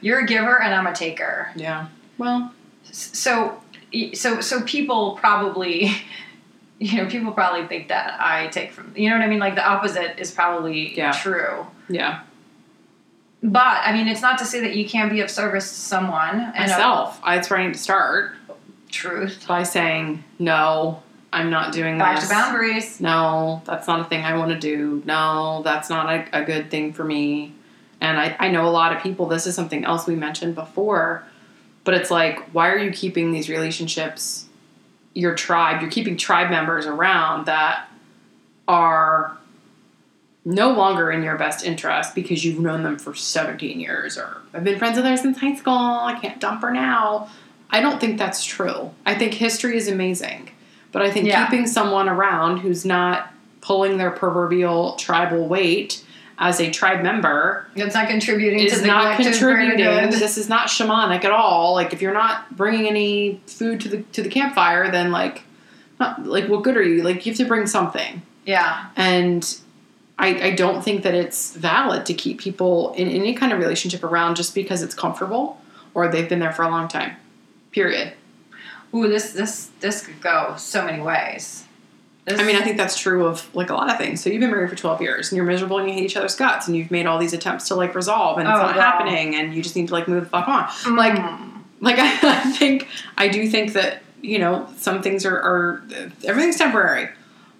You're 0.00 0.20
a 0.20 0.26
giver 0.26 0.60
and 0.60 0.74
I'm 0.74 0.86
a 0.88 0.92
taker. 0.92 1.50
Yeah. 1.54 1.86
Well, 2.18 2.52
So, 2.90 3.62
so, 4.14 4.40
so 4.40 4.60
people 4.62 5.16
probably, 5.20 5.92
you 6.78 7.02
know, 7.02 7.08
people 7.08 7.32
probably 7.32 7.66
think 7.66 7.88
that 7.88 8.20
I 8.20 8.48
take 8.48 8.72
from. 8.72 8.92
You 8.96 9.10
know 9.10 9.16
what 9.16 9.24
I 9.24 9.28
mean? 9.28 9.38
Like 9.38 9.54
the 9.54 9.66
opposite 9.66 10.18
is 10.20 10.30
probably 10.30 10.96
Yeah. 10.96 11.12
true. 11.12 11.66
yeah. 11.88 12.20
But 13.42 13.78
I 13.84 13.92
mean, 13.92 14.08
it's 14.08 14.22
not 14.22 14.38
to 14.38 14.44
say 14.44 14.60
that 14.60 14.74
you 14.74 14.88
can't 14.88 15.10
be 15.10 15.20
of 15.20 15.30
service 15.30 15.68
to 15.68 15.74
someone. 15.80 16.40
And 16.40 16.56
a- 16.56 16.60
Myself, 16.74 17.20
I 17.22 17.36
was 17.36 17.46
trying 17.46 17.72
to 17.72 17.78
start 17.78 18.32
truth. 18.90 19.44
by 19.46 19.62
saying 19.62 20.24
no. 20.38 21.02
I'm 21.32 21.50
not 21.50 21.72
doing 21.72 21.98
Back 21.98 22.20
this. 22.20 22.28
to 22.28 22.34
boundaries. 22.34 23.00
no, 23.00 23.60
that's 23.66 23.86
not 23.86 24.00
a 24.00 24.04
thing 24.04 24.24
I 24.24 24.38
want 24.38 24.52
to 24.52 24.58
do. 24.58 25.02
No, 25.04 25.60
that's 25.64 25.90
not 25.90 26.08
a, 26.08 26.24
a 26.40 26.44
good 26.44 26.70
thing 26.70 26.94
for 26.94 27.04
me. 27.04 27.52
And 28.00 28.18
I, 28.18 28.34
I 28.38 28.48
know 28.48 28.66
a 28.66 28.70
lot 28.70 28.96
of 28.96 29.02
people, 29.02 29.26
this 29.26 29.46
is 29.46 29.54
something 29.54 29.84
else 29.84 30.06
we 30.06 30.14
mentioned 30.14 30.54
before, 30.54 31.24
but 31.84 31.92
it's 31.92 32.10
like, 32.10 32.38
why 32.54 32.70
are 32.70 32.78
you 32.78 32.90
keeping 32.90 33.32
these 33.32 33.50
relationships, 33.50 34.45
your 35.16 35.34
tribe, 35.34 35.80
you're 35.80 35.90
keeping 35.90 36.16
tribe 36.16 36.50
members 36.50 36.86
around 36.86 37.46
that 37.46 37.88
are 38.68 39.36
no 40.44 40.70
longer 40.72 41.10
in 41.10 41.22
your 41.22 41.36
best 41.36 41.64
interest 41.64 42.14
because 42.14 42.44
you've 42.44 42.60
known 42.60 42.82
them 42.82 42.98
for 42.98 43.14
17 43.14 43.80
years 43.80 44.16
or 44.18 44.36
I've 44.54 44.62
been 44.62 44.78
friends 44.78 44.96
with 44.96 45.06
her 45.06 45.16
since 45.16 45.38
high 45.38 45.54
school, 45.56 45.72
I 45.74 46.18
can't 46.20 46.38
dump 46.38 46.62
her 46.62 46.70
now. 46.70 47.28
I 47.70 47.80
don't 47.80 48.00
think 48.00 48.18
that's 48.18 48.44
true. 48.44 48.92
I 49.04 49.14
think 49.14 49.34
history 49.34 49.76
is 49.76 49.88
amazing, 49.88 50.50
but 50.92 51.02
I 51.02 51.10
think 51.10 51.26
Yeah. 51.26 51.44
keeping 51.46 51.66
someone 51.66 52.08
around 52.08 52.58
who's 52.58 52.84
not 52.84 53.32
pulling 53.60 53.96
their 53.96 54.10
proverbial 54.12 54.92
tribal 54.94 55.48
weight 55.48 56.04
as 56.38 56.60
a 56.60 56.70
tribe 56.70 57.02
member 57.02 57.66
It's 57.74 57.94
not 57.94 58.08
contributing 58.08 58.68
to 58.68 58.76
the 58.78 58.86
not 58.86 59.16
collective 59.16 59.32
contributing. 59.32 60.10
This 60.10 60.36
is 60.36 60.48
not 60.48 60.68
shamanic 60.68 61.24
at 61.24 61.30
all. 61.30 61.72
Like 61.72 61.92
if 61.92 62.02
you're 62.02 62.12
not 62.12 62.54
bringing 62.56 62.86
any 62.86 63.40
food 63.46 63.80
to 63.80 63.88
the 63.88 64.02
to 64.02 64.22
the 64.22 64.28
campfire, 64.28 64.90
then 64.90 65.10
like, 65.10 65.44
not, 65.98 66.26
like 66.26 66.48
what 66.48 66.62
good 66.62 66.76
are 66.76 66.82
you? 66.82 67.02
Like 67.02 67.24
you 67.24 67.32
have 67.32 67.38
to 67.38 67.46
bring 67.46 67.66
something. 67.66 68.22
Yeah. 68.44 68.90
And 68.96 69.58
I, 70.18 70.48
I 70.48 70.50
don't 70.54 70.82
think 70.82 71.02
that 71.02 71.14
it's 71.14 71.54
valid 71.54 72.06
to 72.06 72.14
keep 72.14 72.40
people 72.40 72.92
in 72.94 73.08
any 73.08 73.34
kind 73.34 73.52
of 73.52 73.58
relationship 73.58 74.04
around 74.04 74.36
just 74.36 74.54
because 74.54 74.82
it's 74.82 74.94
comfortable 74.94 75.60
or 75.94 76.08
they've 76.08 76.28
been 76.28 76.38
there 76.38 76.52
for 76.52 76.62
a 76.62 76.68
long 76.68 76.88
time. 76.88 77.16
Period. 77.72 78.12
Ooh, 78.94 79.08
this 79.08 79.32
this 79.32 79.70
this 79.80 80.06
could 80.06 80.20
go 80.20 80.54
so 80.56 80.84
many 80.84 81.02
ways. 81.02 81.65
I 82.28 82.42
mean, 82.44 82.56
I 82.56 82.62
think 82.62 82.76
that's 82.76 82.98
true 82.98 83.24
of 83.26 83.54
like 83.54 83.70
a 83.70 83.74
lot 83.74 83.88
of 83.90 83.98
things. 83.98 84.20
So 84.22 84.30
you've 84.30 84.40
been 84.40 84.50
married 84.50 84.68
for 84.70 84.74
12 84.76 85.00
years 85.00 85.30
and 85.30 85.36
you're 85.36 85.46
miserable 85.46 85.78
and 85.78 85.88
you 85.88 85.94
hate 85.94 86.04
each 86.04 86.16
other's 86.16 86.34
guts 86.34 86.66
and 86.66 86.76
you've 86.76 86.90
made 86.90 87.06
all 87.06 87.18
these 87.18 87.32
attempts 87.32 87.68
to 87.68 87.74
like 87.76 87.94
resolve 87.94 88.38
and 88.38 88.48
it's 88.48 88.56
Oh, 88.58 88.62
not 88.62 88.74
wow. 88.76 88.82
happening 88.82 89.36
and 89.36 89.54
you 89.54 89.62
just 89.62 89.76
need 89.76 89.86
to 89.88 89.92
like 89.92 90.08
move 90.08 90.24
the 90.24 90.30
fuck 90.30 90.48
on. 90.48 90.96
Like, 90.96 91.12
Mm. 91.14 91.60
like 91.80 91.98
I, 92.00 92.18
I 92.22 92.50
think, 92.52 92.88
I 93.16 93.28
do 93.28 93.48
think 93.48 93.74
that, 93.74 94.02
you 94.22 94.38
know, 94.40 94.66
some 94.76 95.02
things 95.02 95.24
are, 95.24 95.36
are 95.36 95.82
everything's 96.24 96.56
temporary, 96.56 97.08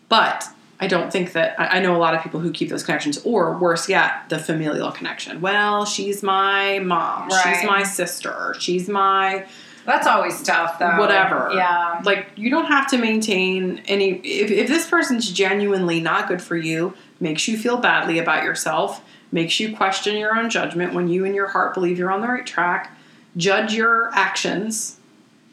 but 0.08 0.44
I 0.80 0.88
don't 0.88 1.12
think 1.12 1.32
that, 1.32 1.58
I, 1.60 1.78
I 1.78 1.80
know 1.80 1.94
a 1.94 1.98
lot 1.98 2.14
of 2.14 2.22
people 2.22 2.40
who 2.40 2.50
keep 2.50 2.68
those 2.68 2.82
connections 2.82 3.18
or 3.24 3.56
worse 3.58 3.88
yet, 3.88 4.28
the 4.30 4.38
familial 4.38 4.90
connection. 4.90 5.40
Well, 5.40 5.84
she's 5.84 6.22
my 6.24 6.80
mom. 6.80 7.28
Right. 7.28 7.56
She's 7.56 7.66
my 7.66 7.82
sister. 7.84 8.54
She's 8.58 8.88
my, 8.88 9.46
that's 9.86 10.06
always 10.06 10.42
tough, 10.42 10.78
though. 10.78 10.98
Whatever. 10.98 11.50
Yeah. 11.54 12.00
like 12.04 12.28
you 12.36 12.50
don't 12.50 12.66
have 12.66 12.88
to 12.88 12.98
maintain 12.98 13.82
any 13.86 14.18
if, 14.18 14.50
if 14.50 14.68
this 14.68 14.88
person's 14.88 15.30
genuinely 15.30 16.00
not 16.00 16.28
good 16.28 16.42
for 16.42 16.56
you 16.56 16.94
makes 17.20 17.48
you 17.48 17.56
feel 17.56 17.78
badly 17.78 18.18
about 18.18 18.44
yourself 18.44 19.02
makes 19.32 19.58
you 19.58 19.74
question 19.74 20.16
your 20.16 20.36
own 20.36 20.50
judgment 20.50 20.92
when 20.92 21.08
you 21.08 21.24
in 21.24 21.34
your 21.34 21.48
heart 21.48 21.72
believe 21.74 21.98
you're 21.98 22.10
on 22.10 22.20
the 22.20 22.28
right 22.28 22.46
track 22.46 22.96
judge 23.36 23.74
your 23.74 24.10
actions 24.12 24.98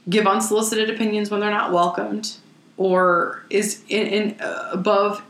give 0.10 0.28
unsolicited 0.28 0.90
opinions 0.90 1.32
when 1.32 1.40
they're 1.40 1.52
not 1.52 1.72
welcomed 1.72 2.38
or 2.78 3.44
is 3.50 3.84
in, 3.88 4.08
in 4.08 4.42
uh, 4.42 4.70
above 4.72 5.24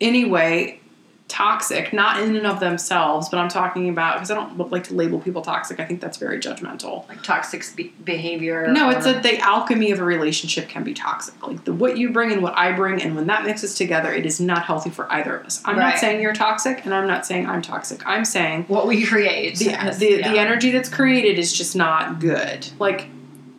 any 0.00 0.24
way 0.24 0.80
toxic 1.28 1.92
not 1.92 2.22
in 2.22 2.36
and 2.36 2.46
of 2.46 2.60
themselves 2.60 3.28
but 3.28 3.38
i'm 3.38 3.48
talking 3.48 3.88
about 3.88 4.14
because 4.14 4.30
i 4.30 4.34
don't 4.34 4.70
like 4.70 4.84
to 4.84 4.94
label 4.94 5.18
people 5.18 5.42
toxic 5.42 5.80
i 5.80 5.84
think 5.84 6.00
that's 6.00 6.18
very 6.18 6.38
judgmental 6.38 7.06
like 7.08 7.20
toxic 7.24 7.64
be- 7.74 7.92
behavior. 8.04 8.68
no, 8.68 8.90
it's 8.90 9.04
that 9.04 9.22
the 9.24 9.36
alchemy 9.40 9.90
of 9.90 9.98
a 9.98 10.04
relationship 10.04 10.68
can 10.68 10.84
be 10.84 10.94
toxic. 10.94 11.34
Like 11.46 11.64
the 11.64 11.72
what 11.72 11.96
you 11.98 12.10
bring 12.10 12.30
and 12.32 12.42
what 12.42 12.56
I 12.56 12.72
bring, 12.72 13.02
and 13.02 13.16
when 13.16 13.26
that 13.26 13.44
mixes 13.44 13.74
together, 13.74 14.12
it 14.12 14.24
is 14.24 14.40
not 14.40 14.64
healthy 14.64 14.90
for 14.90 15.10
either 15.12 15.36
of 15.36 15.46
us. 15.46 15.60
I'm 15.64 15.76
Right. 15.78 15.90
not 15.90 15.98
saying 15.98 16.20
you're 16.22 16.32
toxic, 16.32 16.84
and 16.84 16.94
I'm 16.94 17.06
not 17.06 17.26
saying 17.26 17.46
I'm 17.46 17.62
toxic. 17.62 18.06
I'm 18.06 18.24
saying 18.24 18.64
what 18.68 18.86
we 18.86 19.04
create. 19.04 19.58
the 19.58 19.70
is- 19.88 19.98
the, 19.98 20.18
yeah. 20.20 20.32
the 20.32 20.38
energy 20.38 20.70
that's 20.70 20.88
created 20.88 21.38
is 21.38 21.52
just 21.52 21.74
not 21.74 22.20
good. 22.20 22.68
Like 22.78 23.06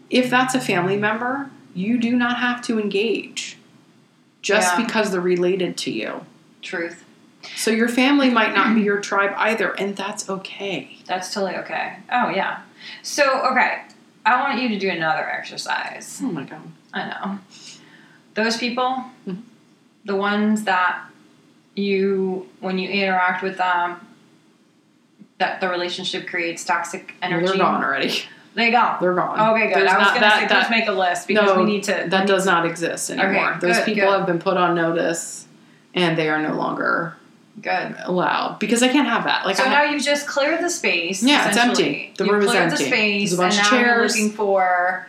if 0.09 0.29
that's 0.29 0.55
a 0.55 0.61
family 0.61 0.95
member, 0.97 1.49
you 1.73 1.97
do 1.97 2.15
not 2.15 2.37
have 2.37 2.61
to 2.63 2.79
engage 2.79 3.57
just 4.41 4.77
Yeah. 4.77 4.85
because 4.85 5.11
they're 5.11 5.19
related 5.21 5.75
to 5.77 5.91
you. 5.91 6.25
Truth. 6.61 7.03
So 7.55 7.71
your 7.71 7.87
family 7.89 8.29
might 8.29 8.53
not 8.53 8.75
be 8.75 8.81
your 8.81 8.99
tribe 8.99 9.33
either, 9.37 9.71
and 9.73 9.95
that's 9.95 10.29
okay. 10.29 10.97
That's 11.05 11.33
totally 11.33 11.55
okay. 11.57 11.97
Oh 12.11 12.29
yeah. 12.29 12.59
So 13.03 13.23
okay, 13.51 13.83
I 14.25 14.41
want 14.41 14.61
you 14.61 14.69
to 14.69 14.79
do 14.79 14.89
another 14.89 15.27
exercise. 15.27 16.19
Oh 16.23 16.27
my 16.31 16.43
god. 16.43 16.61
I 16.93 17.07
know. 17.09 17.39
Those 18.35 18.57
people, 18.57 19.03
Mhm. 19.27 19.41
the 20.05 20.15
ones 20.15 20.63
that 20.65 20.99
you, 21.75 22.47
when 22.59 22.77
you 22.79 22.89
interact 22.89 23.43
with 23.43 23.57
them, 23.57 23.97
that 25.39 25.61
the 25.61 25.69
relationship 25.69 26.27
creates 26.27 26.63
toxic 26.63 27.15
Well, 27.21 27.31
energy. 27.31 27.47
they're 27.47 27.57
gone 27.57 27.83
already. 27.83 28.23
They 28.55 28.71
gone. 28.71 28.97
They're 28.99 29.13
gone. 29.13 29.39
Okay, 29.55 29.67
good. 29.67 29.75
There's 29.83 29.91
I 29.91 29.97
was 29.99 30.07
gonna 30.07 30.19
that- 30.21 30.39
say, 30.39 30.47
that- 30.47 30.51
let's 30.57 30.69
make 30.71 30.87
a 30.87 30.91
list 30.91 31.27
because 31.27 31.45
No, 31.45 31.57
we 31.57 31.63
need 31.65 31.83
to. 31.83 32.05
That 32.07 32.25
does 32.25 32.45
not 32.45 32.65
exist 32.65 33.11
anymore. 33.11 33.51
Okay, 33.51 33.59
Those 33.59 33.75
good, 33.77 33.85
people 33.85 34.09
good. 34.09 34.17
have 34.17 34.25
been 34.25 34.39
put 34.39 34.57
on 34.57 34.73
notice 34.73 35.45
and 35.93 36.17
they 36.17 36.27
are 36.29 36.39
no 36.41 36.53
longer 36.55 37.16
good. 37.61 37.95
allowed 38.03 38.59
because 38.59 38.83
I 38.83 38.87
can't 38.87 39.07
have 39.07 39.23
that. 39.25 39.45
Like 39.45 39.57
so 39.57 39.63
I 39.63 39.69
now 39.69 39.83
you've 39.83 40.03
just 40.03 40.27
cleared 40.27 40.63
the 40.63 40.69
space. 40.69 41.23
Yeah, 41.23 41.47
it's 41.47 41.57
empty. 41.57 42.13
The 42.17 42.25
You've 42.25 42.33
room 42.33 42.43
is 42.43 42.49
cleared 42.49 42.63
empty. 42.71 42.83
the 42.83 42.89
space, 42.89 43.29
There's 43.31 43.39
a 43.39 43.41
bunch 43.43 43.57
and 43.57 43.65
of 43.65 43.71
now 43.73 43.79
you're 43.79 44.07
looking 44.07 44.29
for 44.31 45.07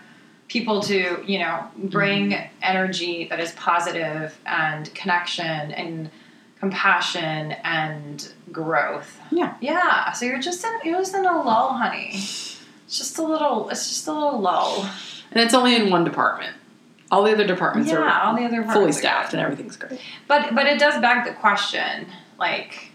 people 0.48 0.80
to, 0.82 1.22
you 1.26 1.38
know, 1.38 1.64
bring 1.76 2.30
Mm-hmm. 2.30 2.46
energy 2.62 3.26
that 3.28 3.38
is 3.40 3.52
positive 3.52 4.38
and 4.46 4.92
connection 4.94 5.44
and 5.72 6.11
compassion 6.58 7.52
and 7.64 8.32
growth. 8.50 9.18
Yeah. 9.30 9.54
Yeah. 9.61 10.12
So 10.12 10.24
you're 10.26 10.40
just 10.40 10.64
in 10.64 10.72
you're 10.84 10.98
just 10.98 11.14
in 11.14 11.24
a 11.24 11.42
lull, 11.42 11.74
honey. 11.74 12.11
It's 12.14 12.98
just 12.98 13.18
a 13.18 13.22
little. 13.22 13.68
It's 13.68 13.88
just 13.88 14.06
a 14.08 14.12
little 14.12 14.40
lull. 14.40 14.88
and 15.30 15.42
it's 15.44 15.52
only 15.54 15.76
in 15.76 15.90
one 15.90 16.04
department. 16.04 16.54
All 17.11 17.22
the 17.22 17.32
other 17.32 17.46
departments 17.46 17.90
Yeah. 17.90 17.98
are 17.98 18.26
All 18.26 18.34
the 18.37 18.44
other 18.44 18.62
fully 18.64 18.92
staffed 18.92 19.32
and 19.34 19.40
everything's 19.42 19.76
great. 19.76 20.00
But 20.26 20.54
but 20.54 20.66
it 20.66 20.78
does 20.78 21.00
beg 21.00 21.24
the 21.26 21.32
question, 21.32 22.06
like, 22.38 22.90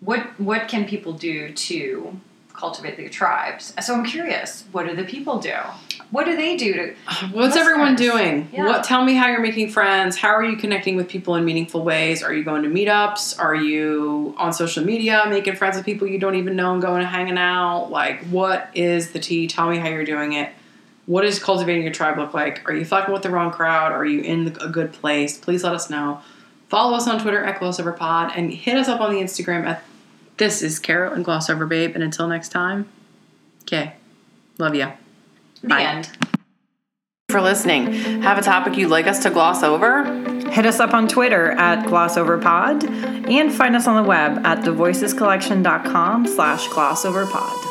what 0.00 0.20
what 0.40 0.68
can 0.68 0.86
people 0.86 1.12
do 1.12 1.52
to 1.52 2.18
cultivate 2.52 2.96
their 2.96 3.08
tribes? 3.08 3.72
So 3.80 3.94
I'm 3.94 4.04
curious, 4.04 4.64
what 4.72 4.86
do 4.86 4.96
the 4.96 5.04
people 5.04 5.38
do? 5.38 5.54
What 6.10 6.24
do 6.24 6.36
they 6.36 6.56
do 6.56 6.72
to? 6.72 6.94
What's 7.32 7.56
everyone 7.56 7.92
Listeners. 7.92 8.12
doing? 8.12 8.48
Yeah. 8.52 8.66
What 8.66 8.84
tell 8.84 9.04
me 9.04 9.14
how 9.14 9.28
you're 9.28 9.40
making 9.40 9.70
friends. 9.70 10.16
How 10.16 10.30
are 10.30 10.44
you 10.44 10.56
connecting 10.56 10.96
with 10.96 11.08
people 11.08 11.34
in 11.34 11.44
meaningful 11.44 11.84
ways? 11.84 12.22
Are 12.22 12.32
you 12.32 12.42
going 12.42 12.62
to 12.62 12.68
meetups? 12.68 13.38
Are 13.38 13.54
you 13.54 14.34
on 14.38 14.52
social 14.52 14.84
media 14.84 15.24
making 15.28 15.56
friends 15.56 15.76
with 15.76 15.84
people 15.84 16.08
you 16.08 16.18
don't 16.18 16.34
even 16.34 16.56
know 16.56 16.72
and 16.72 16.82
going 16.82 17.00
and 17.00 17.08
hanging 17.08 17.38
out? 17.38 17.90
Like 17.90 18.24
what 18.26 18.70
is 18.74 19.12
the 19.12 19.18
tea? 19.18 19.46
Tell 19.46 19.68
me 19.68 19.78
how 19.78 19.88
you're 19.88 20.04
doing 20.04 20.32
it. 20.32 20.52
What 21.06 21.22
does 21.22 21.38
cultivating 21.38 21.82
your 21.84 21.92
tribe 21.92 22.18
look 22.18 22.34
like? 22.34 22.68
Are 22.68 22.74
you 22.74 22.84
fucking 22.84 23.12
with 23.12 23.22
the 23.22 23.30
wrong 23.30 23.50
crowd? 23.50 23.92
Are 23.92 24.04
you 24.04 24.20
in 24.20 24.54
a 24.60 24.68
good 24.68 24.92
place? 24.92 25.38
Please 25.38 25.64
let 25.64 25.72
us 25.72 25.88
know. 25.88 26.20
Follow 26.68 26.96
us 26.96 27.08
on 27.08 27.20
Twitter 27.20 27.42
at 27.42 27.60
GlossOverPod 27.60 28.32
and 28.36 28.52
hit 28.52 28.76
us 28.76 28.88
up 28.88 29.00
on 29.00 29.12
the 29.12 29.20
Instagram 29.20 29.64
at 29.64 29.82
this 30.36 30.62
is 30.62 30.78
Carol 30.78 31.12
and 31.12 31.24
Glossover 31.24 31.68
Babe. 31.68 31.94
And 31.94 32.02
until 32.02 32.28
next 32.28 32.50
time, 32.50 32.88
okay. 33.62 33.94
Love 34.58 34.74
ya. 34.74 34.92
The 35.62 35.68
Bye. 35.68 35.82
end. 35.82 36.10
For 37.28 37.42
listening. 37.42 37.92
Have 38.22 38.38
a 38.38 38.42
topic 38.42 38.76
you'd 38.76 38.88
like 38.88 39.06
us 39.06 39.22
to 39.24 39.30
gloss 39.30 39.62
over? 39.62 40.04
Hit 40.50 40.64
us 40.64 40.80
up 40.80 40.94
on 40.94 41.08
Twitter 41.08 41.50
at 41.52 41.86
glossoverpod 41.86 43.28
and 43.28 43.52
find 43.52 43.76
us 43.76 43.86
on 43.86 44.02
the 44.02 44.08
web 44.08 44.46
at 44.46 44.64
thevoicescollection.com 44.64 46.26
slash 46.26 46.66
glossoverpod. 46.68 47.67